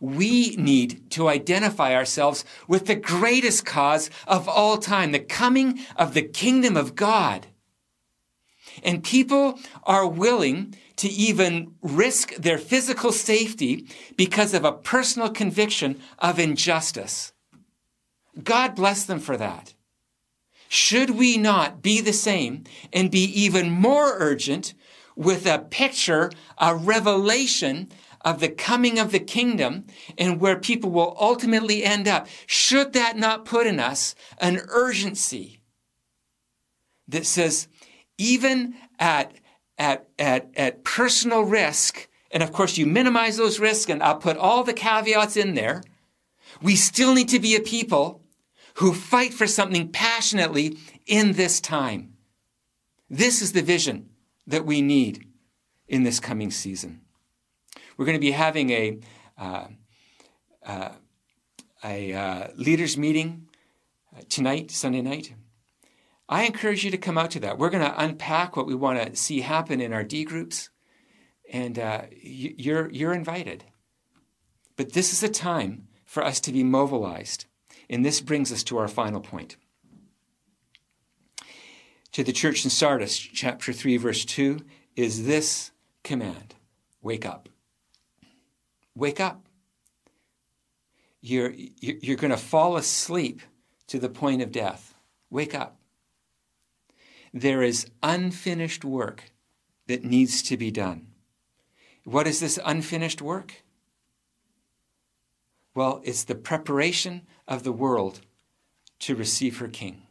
We 0.00 0.56
need 0.56 1.10
to 1.12 1.28
identify 1.28 1.94
ourselves 1.94 2.44
with 2.66 2.86
the 2.86 2.96
greatest 2.96 3.64
cause 3.64 4.10
of 4.26 4.48
all 4.48 4.78
time, 4.78 5.12
the 5.12 5.20
coming 5.20 5.80
of 5.96 6.14
the 6.14 6.22
kingdom 6.22 6.76
of 6.76 6.96
God. 6.96 7.46
And 8.82 9.04
people 9.04 9.58
are 9.84 10.06
willing 10.06 10.74
to 10.96 11.08
even 11.08 11.74
risk 11.82 12.34
their 12.34 12.58
physical 12.58 13.12
safety 13.12 13.86
because 14.16 14.54
of 14.54 14.64
a 14.64 14.72
personal 14.72 15.30
conviction 15.30 16.00
of 16.18 16.38
injustice. 16.38 17.32
God 18.42 18.74
bless 18.74 19.04
them 19.04 19.20
for 19.20 19.36
that. 19.36 19.74
Should 20.68 21.10
we 21.10 21.36
not 21.36 21.82
be 21.82 22.00
the 22.00 22.12
same 22.12 22.64
and 22.92 23.10
be 23.10 23.24
even 23.24 23.70
more 23.70 24.16
urgent 24.18 24.74
with 25.14 25.46
a 25.46 25.58
picture, 25.58 26.30
a 26.58 26.74
revelation 26.74 27.88
of 28.22 28.40
the 28.40 28.48
coming 28.48 28.98
of 28.98 29.12
the 29.12 29.20
kingdom 29.20 29.86
and 30.18 30.40
where 30.40 30.58
people 30.58 30.90
will 30.90 31.16
ultimately 31.20 31.84
end 31.84 32.08
up? 32.08 32.26
Should 32.46 32.92
that 32.94 33.16
not 33.16 33.44
put 33.44 33.66
in 33.66 33.78
us 33.78 34.14
an 34.38 34.60
urgency 34.68 35.60
that 37.08 37.26
says, 37.26 37.68
even 38.18 38.74
at 38.98 39.32
at, 39.78 40.08
at, 40.18 40.50
at 40.56 40.84
personal 40.84 41.42
risk, 41.42 42.08
and 42.30 42.42
of 42.42 42.52
course 42.52 42.78
you 42.78 42.86
minimize 42.86 43.36
those 43.36 43.60
risks, 43.60 43.90
and 43.90 44.02
I'll 44.02 44.16
put 44.16 44.36
all 44.36 44.64
the 44.64 44.72
caveats 44.72 45.36
in 45.36 45.54
there, 45.54 45.82
we 46.62 46.76
still 46.76 47.14
need 47.14 47.28
to 47.30 47.38
be 47.38 47.54
a 47.54 47.60
people 47.60 48.22
who 48.74 48.92
fight 48.92 49.32
for 49.32 49.46
something 49.46 49.90
passionately 49.90 50.76
in 51.06 51.32
this 51.32 51.60
time. 51.60 52.14
This 53.08 53.40
is 53.40 53.52
the 53.52 53.62
vision 53.62 54.10
that 54.46 54.66
we 54.66 54.82
need 54.82 55.26
in 55.88 56.02
this 56.02 56.20
coming 56.20 56.50
season. 56.50 57.00
We're 57.96 58.04
going 58.04 58.16
to 58.16 58.20
be 58.20 58.32
having 58.32 58.70
a, 58.70 58.98
uh, 59.38 59.66
uh, 60.64 60.90
a 61.84 62.12
uh, 62.12 62.48
leaders 62.56 62.98
meeting 62.98 63.48
tonight, 64.28 64.70
Sunday 64.70 65.02
night. 65.02 65.34
I 66.28 66.44
encourage 66.44 66.84
you 66.84 66.90
to 66.90 66.98
come 66.98 67.16
out 67.16 67.30
to 67.32 67.40
that. 67.40 67.58
We're 67.58 67.70
going 67.70 67.84
to 67.84 68.02
unpack 68.02 68.56
what 68.56 68.66
we 68.66 68.74
want 68.74 69.00
to 69.00 69.16
see 69.16 69.42
happen 69.42 69.80
in 69.80 69.92
our 69.92 70.02
D 70.02 70.24
groups, 70.24 70.70
and 71.50 71.78
uh, 71.78 72.02
you're, 72.20 72.90
you're 72.90 73.12
invited. 73.12 73.64
But 74.76 74.92
this 74.92 75.12
is 75.12 75.22
a 75.22 75.28
time 75.28 75.86
for 76.04 76.24
us 76.24 76.40
to 76.40 76.52
be 76.52 76.64
mobilized. 76.64 77.46
And 77.88 78.04
this 78.04 78.20
brings 78.20 78.50
us 78.52 78.64
to 78.64 78.78
our 78.78 78.88
final 78.88 79.20
point. 79.20 79.56
To 82.12 82.24
the 82.24 82.32
church 82.32 82.64
in 82.64 82.70
Sardis, 82.70 83.16
chapter 83.16 83.72
3, 83.72 83.96
verse 83.96 84.24
2, 84.24 84.58
is 84.96 85.26
this 85.26 85.70
command 86.02 86.54
Wake 87.02 87.24
up. 87.24 87.48
Wake 88.96 89.20
up. 89.20 89.46
You're, 91.20 91.52
you're 91.80 92.16
going 92.16 92.32
to 92.32 92.36
fall 92.36 92.76
asleep 92.76 93.42
to 93.86 94.00
the 94.00 94.08
point 94.08 94.42
of 94.42 94.50
death. 94.50 94.94
Wake 95.30 95.54
up 95.54 95.76
there 97.40 97.62
is 97.62 97.90
unfinished 98.02 98.82
work 98.82 99.24
that 99.88 100.04
needs 100.04 100.42
to 100.42 100.56
be 100.56 100.70
done. 100.70 101.06
What 102.04 102.26
is 102.26 102.40
this 102.40 102.58
unfinished 102.64 103.20
work? 103.20 103.62
Well, 105.74 106.00
it's 106.02 106.24
the 106.24 106.34
preparation 106.34 107.26
of 107.46 107.62
the 107.62 107.72
world 107.72 108.22
to 109.00 109.14
receive 109.14 109.58
her 109.58 109.68
king. 109.68 110.04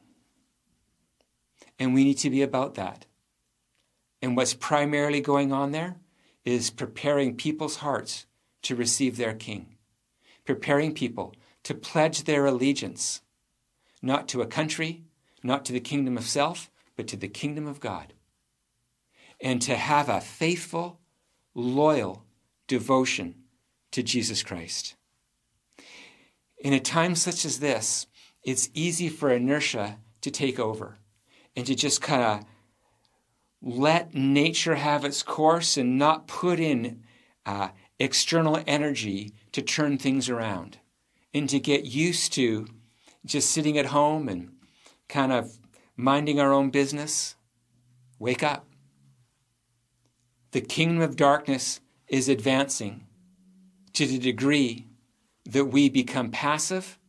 And 1.79 1.95
we 1.95 2.03
need 2.03 2.19
to 2.19 2.29
be 2.29 2.43
about 2.43 2.75
that. 2.75 3.07
And 4.21 4.37
what's 4.37 4.53
primarily 4.53 5.19
going 5.19 5.51
on 5.51 5.71
there 5.71 5.95
is 6.43 6.69
preparing 6.69 7.35
people's 7.35 7.77
hearts 7.77 8.27
to 8.61 8.75
receive 8.75 9.17
their 9.17 9.33
king, 9.33 9.77
preparing 10.45 10.93
people 10.93 11.33
to 11.63 11.73
pledge 11.73 12.25
their 12.25 12.45
allegiance, 12.45 13.21
not 14.03 14.27
to 14.27 14.43
a 14.43 14.47
country, 14.47 15.05
not 15.41 15.65
to 15.65 15.73
the 15.73 15.79
kingdom 15.79 16.17
of 16.17 16.25
self, 16.25 16.69
but 16.95 17.07
to 17.09 17.17
the 17.17 17.27
kingdom 17.27 17.67
of 17.67 17.79
God. 17.79 18.13
and 19.41 19.61
to 19.61 19.75
have 19.75 20.07
a 20.07 20.21
faithful, 20.21 20.99
loyal 21.53 22.23
devotion 22.67 23.35
to 23.91 24.01
Jesus 24.01 24.43
Christ. 24.43 24.95
In 26.57 26.73
a 26.73 26.79
time 26.79 27.15
such 27.15 27.45
as 27.45 27.59
this, 27.59 28.07
it's 28.43 28.69
easy 28.73 29.09
for 29.09 29.29
inertia 29.29 29.99
to 30.21 30.31
take 30.31 30.59
over 30.59 30.97
and 31.55 31.65
to 31.65 31.75
just 31.75 32.01
kind 32.01 32.23
of 32.23 32.45
let 33.61 34.13
nature 34.13 34.75
have 34.75 35.03
its 35.03 35.23
course 35.23 35.77
and 35.77 35.97
not 35.97 36.27
put 36.27 36.59
in 36.59 37.03
uh, 37.45 37.69
external 37.99 38.63
energy 38.65 39.33
to 39.51 39.61
turn 39.61 39.97
things 39.97 40.29
around 40.29 40.79
and 41.33 41.49
to 41.49 41.59
get 41.59 41.85
used 41.85 42.33
to 42.33 42.67
just 43.25 43.51
sitting 43.51 43.77
at 43.77 43.87
home 43.87 44.29
and 44.29 44.51
kind 45.09 45.31
of 45.31 45.57
minding 45.95 46.39
our 46.39 46.53
own 46.53 46.69
business. 46.69 47.35
Wake 48.19 48.43
up. 48.43 48.67
The 50.51 50.61
kingdom 50.61 51.01
of 51.01 51.15
darkness 51.15 51.81
is 52.07 52.29
advancing 52.29 53.07
to 53.93 54.05
the 54.05 54.19
degree 54.19 54.87
that 55.45 55.65
we 55.65 55.89
become 55.89 56.31
passive 56.31 56.99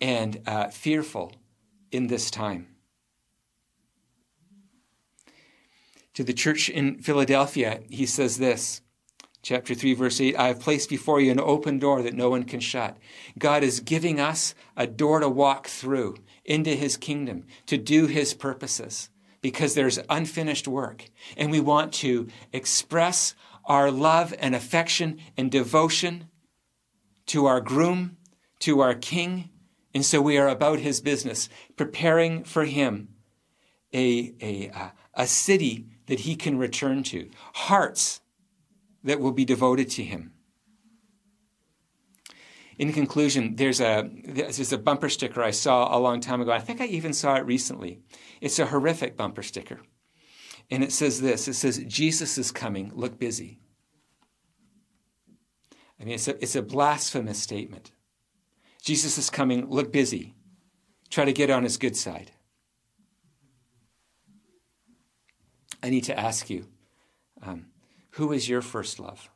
and 0.00 0.40
uh, 0.46 0.68
fearful 0.68 1.32
in 1.90 2.06
this 2.06 2.30
time. 2.30 2.66
To 6.14 6.24
the 6.24 6.32
church 6.32 6.68
in 6.68 6.98
Philadelphia, 6.98 7.80
he 7.88 8.06
says 8.06 8.38
this 8.38 8.82
chapter 9.42 9.74
3, 9.74 9.94
verse 9.94 10.20
8 10.20 10.36
I 10.36 10.48
have 10.48 10.60
placed 10.60 10.88
before 10.88 11.20
you 11.20 11.30
an 11.30 11.40
open 11.40 11.78
door 11.78 12.02
that 12.02 12.14
no 12.14 12.30
one 12.30 12.44
can 12.44 12.60
shut. 12.60 12.96
God 13.38 13.62
is 13.62 13.80
giving 13.80 14.20
us 14.20 14.54
a 14.76 14.86
door 14.86 15.20
to 15.20 15.28
walk 15.28 15.66
through 15.66 16.16
into 16.44 16.74
his 16.74 16.96
kingdom, 16.96 17.44
to 17.66 17.76
do 17.76 18.06
his 18.06 18.34
purposes, 18.34 19.10
because 19.40 19.74
there's 19.74 19.98
unfinished 20.08 20.68
work. 20.68 21.10
And 21.36 21.50
we 21.50 21.60
want 21.60 21.92
to 21.94 22.28
express 22.52 23.34
our 23.64 23.90
love 23.90 24.34
and 24.38 24.54
affection 24.54 25.18
and 25.36 25.50
devotion 25.50 26.28
to 27.26 27.46
our 27.46 27.60
groom, 27.60 28.16
to 28.60 28.80
our 28.80 28.94
king. 28.94 29.50
And 29.94 30.04
so 30.04 30.20
we 30.20 30.38
are 30.38 30.48
about 30.48 30.80
his 30.80 31.00
business, 31.00 31.48
preparing 31.76 32.44
for 32.44 32.64
him 32.64 33.08
a, 33.92 34.34
a, 34.42 34.92
a 35.14 35.26
city 35.26 35.86
that 36.06 36.20
he 36.20 36.34
can 36.34 36.58
return 36.58 37.02
to, 37.04 37.30
hearts 37.54 38.19
that 39.04 39.20
will 39.20 39.32
be 39.32 39.44
devoted 39.44 39.90
to 39.90 40.04
him. 40.04 40.32
In 42.78 42.92
conclusion, 42.92 43.56
there's 43.56 43.80
a, 43.80 44.08
there's 44.24 44.72
a 44.72 44.78
bumper 44.78 45.10
sticker 45.10 45.42
I 45.42 45.50
saw 45.50 45.94
a 45.94 46.00
long 46.00 46.20
time 46.20 46.40
ago. 46.40 46.50
I 46.50 46.60
think 46.60 46.80
I 46.80 46.86
even 46.86 47.12
saw 47.12 47.34
it 47.34 47.44
recently. 47.44 48.00
It's 48.40 48.58
a 48.58 48.66
horrific 48.66 49.16
bumper 49.18 49.42
sticker. 49.42 49.80
And 50.70 50.82
it 50.82 50.92
says 50.92 51.20
this 51.20 51.48
it 51.48 51.54
says, 51.54 51.78
Jesus 51.86 52.38
is 52.38 52.50
coming, 52.50 52.90
look 52.94 53.18
busy. 53.18 53.60
I 56.00 56.04
mean, 56.04 56.14
it's 56.14 56.28
a, 56.28 56.42
it's 56.42 56.56
a 56.56 56.62
blasphemous 56.62 57.38
statement. 57.38 57.92
Jesus 58.82 59.18
is 59.18 59.28
coming, 59.28 59.68
look 59.68 59.92
busy. 59.92 60.34
Try 61.10 61.26
to 61.26 61.32
get 61.32 61.50
on 61.50 61.64
his 61.64 61.76
good 61.76 61.96
side. 61.96 62.32
I 65.82 65.90
need 65.90 66.04
to 66.04 66.18
ask 66.18 66.48
you 66.48 66.66
um, 67.42 67.66
who 68.12 68.32
is 68.32 68.48
your 68.48 68.62
first 68.62 68.98
love? 68.98 69.30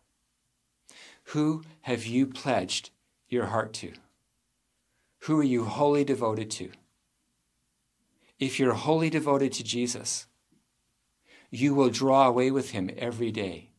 Who 1.29 1.63
have 1.83 2.05
you 2.05 2.27
pledged 2.27 2.91
your 3.29 3.47
heart 3.47 3.73
to? 3.75 3.93
Who 5.21 5.39
are 5.41 5.45
you 5.45 5.65
wholly 5.65 6.05
devoted 6.05 6.51
to? 6.53 6.71
If 8.39 8.59
you're 8.59 8.75
wholly 8.75 9.11
devoted 9.11 9.53
to 9.55 9.65
Jesus, 9.65 10.27
you 11.51 11.75
will 11.75 11.89
draw 11.89 12.27
away 12.27 12.51
with 12.51 12.73
him 12.73 12.91
every 12.99 13.31
day. 13.31 13.71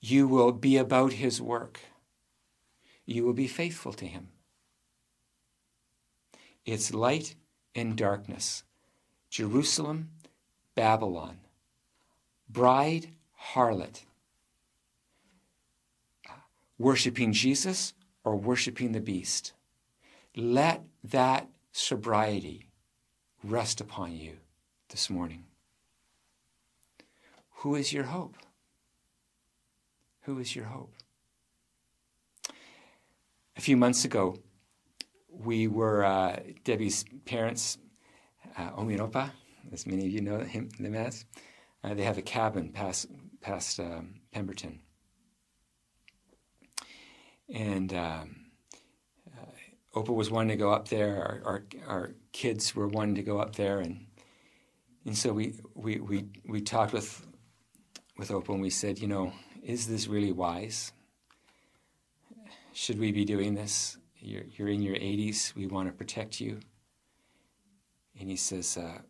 You 0.00 0.26
will 0.26 0.52
be 0.52 0.76
about 0.76 1.14
his 1.14 1.40
work. 1.40 1.80
You 3.06 3.24
will 3.24 3.32
be 3.32 3.46
faithful 3.46 3.92
to 3.94 4.06
him. 4.06 4.28
It's 6.64 6.92
light 6.92 7.36
and 7.74 7.96
darkness. 7.96 8.64
Jerusalem 9.30 10.10
Babylon, 10.74 11.38
bride, 12.52 13.08
harlot, 13.54 14.02
worshiping 16.78 17.32
Jesus 17.32 17.94
or 18.24 18.36
worshiping 18.36 18.92
the 18.92 19.00
beast. 19.00 19.52
Let 20.36 20.82
that 21.04 21.48
sobriety 21.72 22.68
rest 23.42 23.80
upon 23.80 24.16
you 24.16 24.38
this 24.88 25.08
morning. 25.08 25.44
Who 27.56 27.74
is 27.74 27.92
your 27.92 28.04
hope? 28.04 28.36
Who 30.22 30.38
is 30.38 30.54
your 30.54 30.66
hope? 30.66 30.94
A 33.56 33.60
few 33.60 33.76
months 33.76 34.04
ago, 34.04 34.36
we 35.28 35.68
were 35.68 36.04
uh, 36.04 36.40
Debbie's 36.64 37.04
parents, 37.24 37.78
uh, 38.56 38.70
Omi 38.76 38.96
Opa, 38.96 39.30
as 39.72 39.86
many 39.86 40.06
of 40.06 40.12
you 40.12 40.20
know 40.20 40.38
him, 40.40 40.70
them 40.78 40.94
as. 40.94 41.24
Uh, 41.84 41.94
they 41.94 42.04
have 42.04 42.18
a 42.18 42.22
cabin 42.22 42.70
past, 42.70 43.08
past 43.40 43.80
um, 43.80 44.20
Pemberton. 44.32 44.80
And 47.52 47.92
um, 47.92 48.36
uh, 49.94 50.00
was 50.00 50.30
wanting 50.30 50.56
to 50.56 50.56
go 50.56 50.72
up 50.72 50.88
there. 50.88 51.16
Our, 51.16 51.42
our, 51.44 51.64
our, 51.86 52.10
kids 52.32 52.74
were 52.74 52.88
wanting 52.88 53.16
to 53.16 53.22
go 53.22 53.38
up 53.38 53.56
there. 53.56 53.80
And, 53.80 54.06
and 55.04 55.16
so 55.16 55.34
we, 55.34 55.54
we, 55.74 56.00
we, 56.00 56.24
we 56.46 56.62
talked 56.62 56.94
with, 56.94 57.26
with 58.16 58.30
Opa 58.30 58.50
and 58.50 58.62
we 58.62 58.70
said, 58.70 58.98
you 58.98 59.06
know, 59.06 59.34
is 59.62 59.86
this 59.86 60.08
really 60.08 60.32
wise? 60.32 60.92
Should 62.72 62.98
we 62.98 63.12
be 63.12 63.26
doing 63.26 63.54
this? 63.54 63.98
You're, 64.18 64.44
you're 64.56 64.68
in 64.68 64.80
your 64.80 64.94
80s. 64.94 65.54
We 65.54 65.66
want 65.66 65.88
to 65.88 65.92
protect 65.92 66.40
you. 66.40 66.60
And 68.18 68.30
he 68.30 68.36
says, 68.36 68.78
uh, 68.78 69.02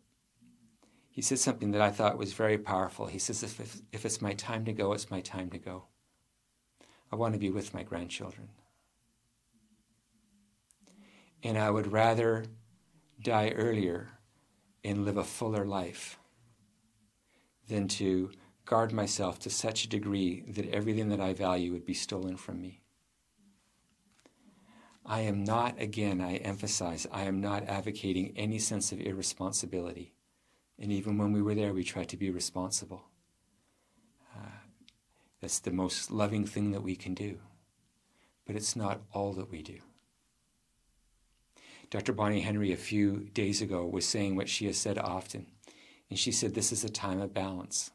he 1.13 1.21
said 1.21 1.37
something 1.37 1.69
that 1.71 1.81
I 1.81 1.91
thought 1.91 2.17
was 2.17 2.33
very 2.33 2.57
powerful. 2.57 3.05
He 3.05 3.19
says, 3.19 3.43
if, 3.43 3.81
if, 3.91 4.03
it's 4.03 4.19
my 4.19 4.33
time 4.33 4.65
to 4.65 4.73
go, 4.73 4.93
it's 4.93 5.11
my 5.11 5.21
time 5.21 5.51
to 5.51 5.59
go. 5.59 5.83
I 7.11 7.15
want 7.15 7.35
to 7.35 7.39
be 7.39 7.51
with 7.51 7.71
my 7.71 7.83
grandchildren. 7.83 8.49
And 11.43 11.55
I 11.55 11.69
would 11.69 11.91
rather 11.91 12.45
die 13.21 13.49
earlier 13.49 14.09
and 14.83 15.05
live 15.05 15.17
a 15.17 15.23
fuller 15.23 15.65
life 15.65 16.17
than 17.69 17.87
to 17.89 18.31
guard 18.65 18.91
myself 18.91 19.37
to 19.41 19.51
such 19.51 19.83
a 19.83 19.89
degree 19.89 20.43
that 20.47 20.67
everything 20.69 21.09
that 21.09 21.21
I 21.21 21.33
value 21.33 21.73
would 21.73 21.85
be 21.85 21.93
stolen 21.93 22.37
from 22.37 22.59
me. 22.59 22.81
I 25.05 25.19
am 25.19 25.43
not, 25.43 25.79
again, 25.79 26.21
I 26.21 26.37
emphasize, 26.37 27.05
I 27.11 27.25
am 27.25 27.39
not 27.39 27.67
advocating 27.67 28.33
any 28.35 28.57
sense 28.57 28.91
of 28.91 28.99
irresponsibility. 28.99 30.15
And 30.79 30.91
even 30.91 31.17
when 31.17 31.31
we 31.31 31.41
were 31.41 31.55
there, 31.55 31.73
we 31.73 31.83
tried 31.83 32.09
to 32.09 32.17
be 32.17 32.29
responsible. 32.29 33.03
Uh, 34.35 34.49
that's 35.41 35.59
the 35.59 35.71
most 35.71 36.11
loving 36.11 36.45
thing 36.45 36.71
that 36.71 36.83
we 36.83 36.95
can 36.95 37.13
do. 37.13 37.37
But 38.45 38.55
it's 38.55 38.75
not 38.75 39.01
all 39.13 39.33
that 39.33 39.51
we 39.51 39.61
do. 39.61 39.79
Dr. 41.89 42.11
Bonnie 42.11 42.41
Henry, 42.41 42.71
a 42.71 42.77
few 42.77 43.29
days 43.33 43.61
ago, 43.61 43.85
was 43.85 44.07
saying 44.07 44.35
what 44.35 44.49
she 44.49 44.65
has 44.65 44.77
said 44.77 44.97
often. 44.97 45.45
And 46.09 46.17
she 46.17 46.31
said, 46.31 46.53
This 46.53 46.71
is 46.71 46.83
a 46.83 46.89
time 46.89 47.21
of 47.21 47.33
balance. 47.33 47.91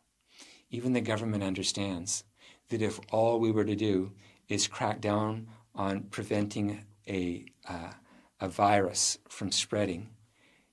Even 0.71 0.93
the 0.93 1.01
government 1.01 1.43
understands 1.43 2.25
that 2.69 2.83
if 2.83 3.01
all 3.11 3.41
we 3.41 3.51
were 3.51 3.65
to 3.65 3.75
do 3.75 4.13
is 4.49 4.69
crack 4.69 5.01
down 5.01 5.49
on 5.75 6.03
preventing 6.11 6.85
a, 7.09 7.45
uh, 7.69 7.93
a 8.41 8.49
virus 8.49 9.19
from 9.29 9.51
spreading, 9.51 10.11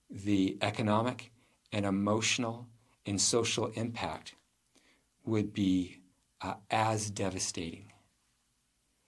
the 0.09 0.57
economic 0.61 1.31
and 1.75 1.85
emotional 1.85 2.69
and 3.05 3.19
social 3.19 3.67
impact 3.75 4.33
would 5.25 5.53
be 5.53 5.97
uh, 6.41 6.53
as 6.71 7.09
devastating. 7.11 7.91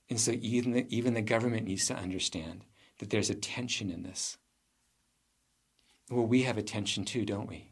And 0.09 0.19
so 0.19 0.33
even 0.41 0.73
the, 0.73 0.85
even 0.89 1.13
the 1.13 1.21
government 1.21 1.65
needs 1.65 1.87
to 1.87 1.95
understand 1.95 2.65
that 2.99 3.09
there's 3.09 3.29
a 3.29 3.35
tension 3.35 3.89
in 3.89 4.03
this. 4.03 4.37
Well, 6.11 6.25
we 6.25 6.43
have 6.43 6.57
a 6.57 6.61
tension 6.61 7.05
too, 7.05 7.23
don't 7.23 7.47
we? 7.47 7.71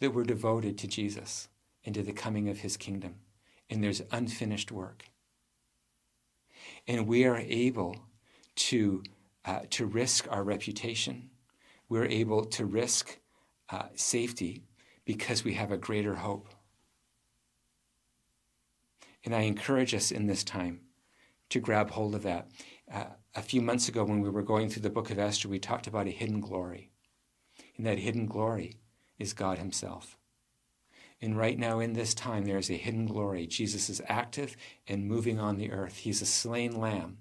That 0.00 0.14
we're 0.14 0.24
devoted 0.24 0.76
to 0.78 0.88
Jesus 0.88 1.48
and 1.84 1.94
to 1.94 2.02
the 2.02 2.12
coming 2.12 2.48
of 2.48 2.58
his 2.58 2.76
kingdom, 2.76 3.20
and 3.70 3.84
there's 3.84 4.02
unfinished 4.10 4.72
work. 4.72 5.04
And 6.88 7.06
we 7.06 7.24
are 7.24 7.38
able 7.38 7.94
to, 8.56 9.04
uh, 9.44 9.60
to 9.70 9.86
risk 9.86 10.26
our 10.28 10.42
reputation. 10.42 11.30
We're 11.88 12.06
able 12.06 12.44
to 12.46 12.64
risk 12.64 13.20
uh, 13.70 13.86
safety 13.94 14.64
because 15.04 15.44
we 15.44 15.54
have 15.54 15.72
a 15.72 15.76
greater 15.76 16.16
hope. 16.16 16.48
And 19.24 19.34
I 19.34 19.42
encourage 19.42 19.94
us 19.94 20.10
in 20.10 20.26
this 20.26 20.44
time 20.44 20.80
to 21.50 21.60
grab 21.60 21.90
hold 21.90 22.14
of 22.14 22.22
that. 22.22 22.48
Uh, 22.92 23.04
a 23.34 23.42
few 23.42 23.60
months 23.60 23.88
ago, 23.88 24.04
when 24.04 24.20
we 24.20 24.30
were 24.30 24.42
going 24.42 24.68
through 24.68 24.82
the 24.82 24.90
book 24.90 25.10
of 25.10 25.18
Esther, 25.18 25.48
we 25.48 25.58
talked 25.58 25.86
about 25.86 26.06
a 26.06 26.10
hidden 26.10 26.40
glory. 26.40 26.90
And 27.76 27.86
that 27.86 27.98
hidden 27.98 28.26
glory 28.26 28.78
is 29.18 29.32
God 29.32 29.58
Himself. 29.58 30.16
And 31.22 31.36
right 31.36 31.58
now, 31.58 31.80
in 31.80 31.92
this 31.92 32.14
time, 32.14 32.44
there 32.44 32.56
is 32.56 32.70
a 32.70 32.74
hidden 32.74 33.06
glory. 33.06 33.46
Jesus 33.46 33.90
is 33.90 34.00
active 34.06 34.56
and 34.88 35.06
moving 35.06 35.38
on 35.38 35.58
the 35.58 35.70
earth. 35.70 35.98
He's 35.98 36.22
a 36.22 36.26
slain 36.26 36.80
lamb 36.80 37.18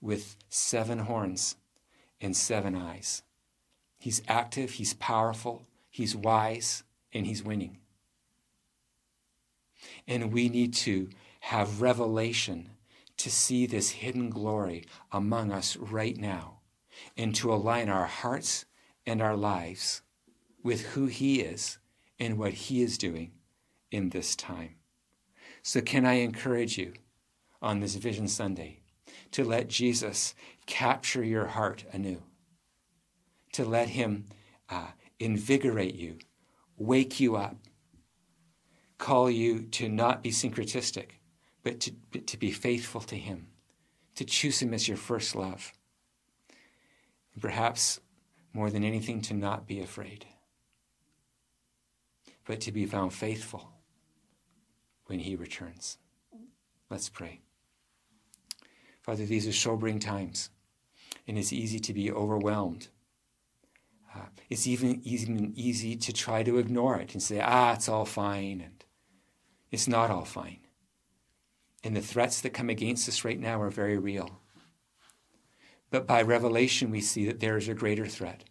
with 0.00 0.36
seven 0.48 1.00
horns 1.00 1.56
and 2.20 2.36
seven 2.36 2.76
eyes. 2.76 3.22
He's 3.98 4.22
active, 4.28 4.72
he's 4.72 4.94
powerful, 4.94 5.66
he's 5.92 6.16
wise, 6.16 6.82
and 7.12 7.24
he's 7.24 7.44
winning. 7.44 7.78
And 10.08 10.32
we 10.32 10.48
need 10.48 10.74
to 10.74 11.10
have 11.40 11.80
revelation 11.80 12.70
to 13.18 13.30
see 13.30 13.66
this 13.66 13.90
hidden 13.90 14.30
glory 14.30 14.84
among 15.12 15.52
us 15.52 15.76
right 15.76 16.16
now 16.16 16.58
and 17.16 17.34
to 17.36 17.52
align 17.52 17.88
our 17.88 18.06
hearts 18.06 18.64
and 19.06 19.22
our 19.22 19.36
lives 19.36 20.02
with 20.62 20.86
who 20.88 21.06
He 21.06 21.40
is 21.40 21.78
and 22.18 22.38
what 22.38 22.52
He 22.52 22.82
is 22.82 22.98
doing 22.98 23.32
in 23.90 24.10
this 24.10 24.34
time. 24.34 24.76
So, 25.62 25.80
can 25.80 26.04
I 26.04 26.14
encourage 26.14 26.78
you 26.78 26.94
on 27.60 27.80
this 27.80 27.94
Vision 27.94 28.26
Sunday 28.26 28.80
to 29.32 29.44
let 29.44 29.68
Jesus 29.68 30.34
capture 30.66 31.24
your 31.24 31.46
heart 31.46 31.84
anew, 31.92 32.22
to 33.52 33.64
let 33.64 33.90
Him 33.90 34.26
uh, 34.68 34.88
invigorate 35.22 35.94
you, 35.94 36.18
wake 36.76 37.20
you 37.20 37.36
up, 37.36 37.56
call 38.98 39.30
you 39.30 39.62
to 39.62 39.88
not 39.88 40.22
be 40.22 40.30
syncretistic, 40.30 41.20
but 41.62 41.80
to, 41.80 41.92
but 42.12 42.26
to 42.28 42.36
be 42.36 42.50
faithful 42.50 43.00
to 43.02 43.16
Him, 43.16 43.48
to 44.16 44.24
choose 44.24 44.60
Him 44.60 44.74
as 44.74 44.88
your 44.88 44.96
first 44.96 45.34
love. 45.34 45.72
And 47.34 47.42
perhaps 47.42 48.00
more 48.52 48.70
than 48.70 48.84
anything, 48.84 49.22
to 49.22 49.34
not 49.34 49.66
be 49.66 49.80
afraid, 49.80 50.26
but 52.46 52.60
to 52.60 52.72
be 52.72 52.84
found 52.84 53.14
faithful 53.14 53.72
when 55.06 55.20
He 55.20 55.36
returns. 55.36 55.98
Let's 56.90 57.08
pray. 57.08 57.40
Father, 59.02 59.24
these 59.24 59.48
are 59.48 59.52
sobering 59.52 59.98
times, 59.98 60.50
and 61.26 61.38
it's 61.38 61.52
easy 61.52 61.80
to 61.80 61.94
be 61.94 62.12
overwhelmed. 62.12 62.88
Uh, 64.14 64.26
it's 64.50 64.66
even, 64.66 65.00
even 65.04 65.52
easy 65.56 65.96
to 65.96 66.12
try 66.12 66.42
to 66.42 66.58
ignore 66.58 66.98
it 66.98 67.14
and 67.14 67.22
say, 67.22 67.40
ah, 67.40 67.72
it's 67.72 67.88
all 67.88 68.04
fine. 68.04 68.60
And 68.60 68.84
it's 69.70 69.88
not 69.88 70.10
all 70.10 70.24
fine. 70.24 70.58
And 71.82 71.96
the 71.96 72.00
threats 72.00 72.40
that 72.42 72.50
come 72.50 72.68
against 72.70 73.08
us 73.08 73.24
right 73.24 73.40
now 73.40 73.60
are 73.60 73.70
very 73.70 73.98
real. 73.98 74.40
But 75.90 76.06
by 76.06 76.22
revelation, 76.22 76.90
we 76.90 77.00
see 77.00 77.26
that 77.26 77.40
there 77.40 77.56
is 77.56 77.68
a 77.68 77.74
greater 77.74 78.06
threat. 78.06 78.44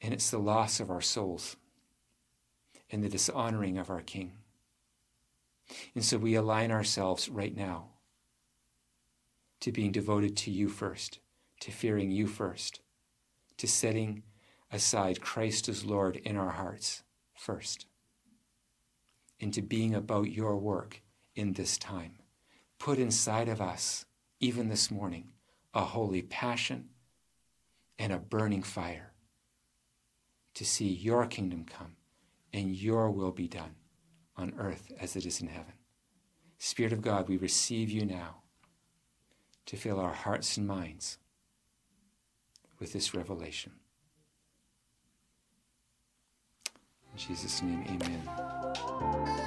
And 0.00 0.12
it's 0.12 0.30
the 0.30 0.38
loss 0.38 0.80
of 0.80 0.90
our 0.90 1.00
souls 1.00 1.56
and 2.90 3.02
the 3.02 3.08
dishonoring 3.08 3.78
of 3.78 3.90
our 3.90 4.02
King. 4.02 4.32
And 5.94 6.04
so 6.04 6.18
we 6.18 6.34
align 6.34 6.70
ourselves 6.70 7.28
right 7.28 7.56
now 7.56 7.88
to 9.60 9.72
being 9.72 9.92
devoted 9.92 10.36
to 10.36 10.50
you 10.50 10.68
first, 10.68 11.20
to 11.62 11.70
fearing 11.70 12.10
you 12.10 12.26
first, 12.26 12.80
to 13.56 13.68
setting 13.68 14.24
aside 14.72 15.20
Christ 15.20 15.68
as 15.68 15.84
Lord 15.84 16.16
in 16.16 16.36
our 16.36 16.50
hearts 16.50 17.04
first 17.34 17.86
into 19.38 19.62
being 19.62 19.94
about 19.94 20.32
your 20.32 20.56
work 20.56 21.02
in 21.36 21.52
this 21.52 21.78
time. 21.78 22.14
Put 22.80 22.98
inside 22.98 23.48
of 23.48 23.60
us, 23.60 24.06
even 24.40 24.70
this 24.70 24.90
morning, 24.90 25.34
a 25.72 25.84
holy 25.84 26.22
passion 26.22 26.88
and 27.96 28.12
a 28.12 28.18
burning 28.18 28.64
fire 28.64 29.12
to 30.54 30.64
see 30.64 30.88
your 30.88 31.26
kingdom 31.26 31.64
come 31.64 31.94
and 32.52 32.74
your 32.74 33.08
will 33.08 33.30
be 33.30 33.46
done 33.46 33.76
on 34.36 34.52
earth 34.58 34.90
as 35.00 35.14
it 35.14 35.24
is 35.24 35.40
in 35.40 35.46
heaven. 35.46 35.74
Spirit 36.58 36.92
of 36.92 37.02
God, 37.02 37.28
we 37.28 37.36
receive 37.36 37.88
you 37.88 38.04
now 38.04 38.42
to 39.66 39.76
fill 39.76 40.00
our 40.00 40.12
hearts 40.12 40.56
and 40.56 40.66
minds 40.66 41.18
with 42.82 42.92
this 42.92 43.14
revelation. 43.14 43.70
In 47.12 47.16
Jesus' 47.16 47.62
name, 47.62 47.84
amen. 47.86 49.41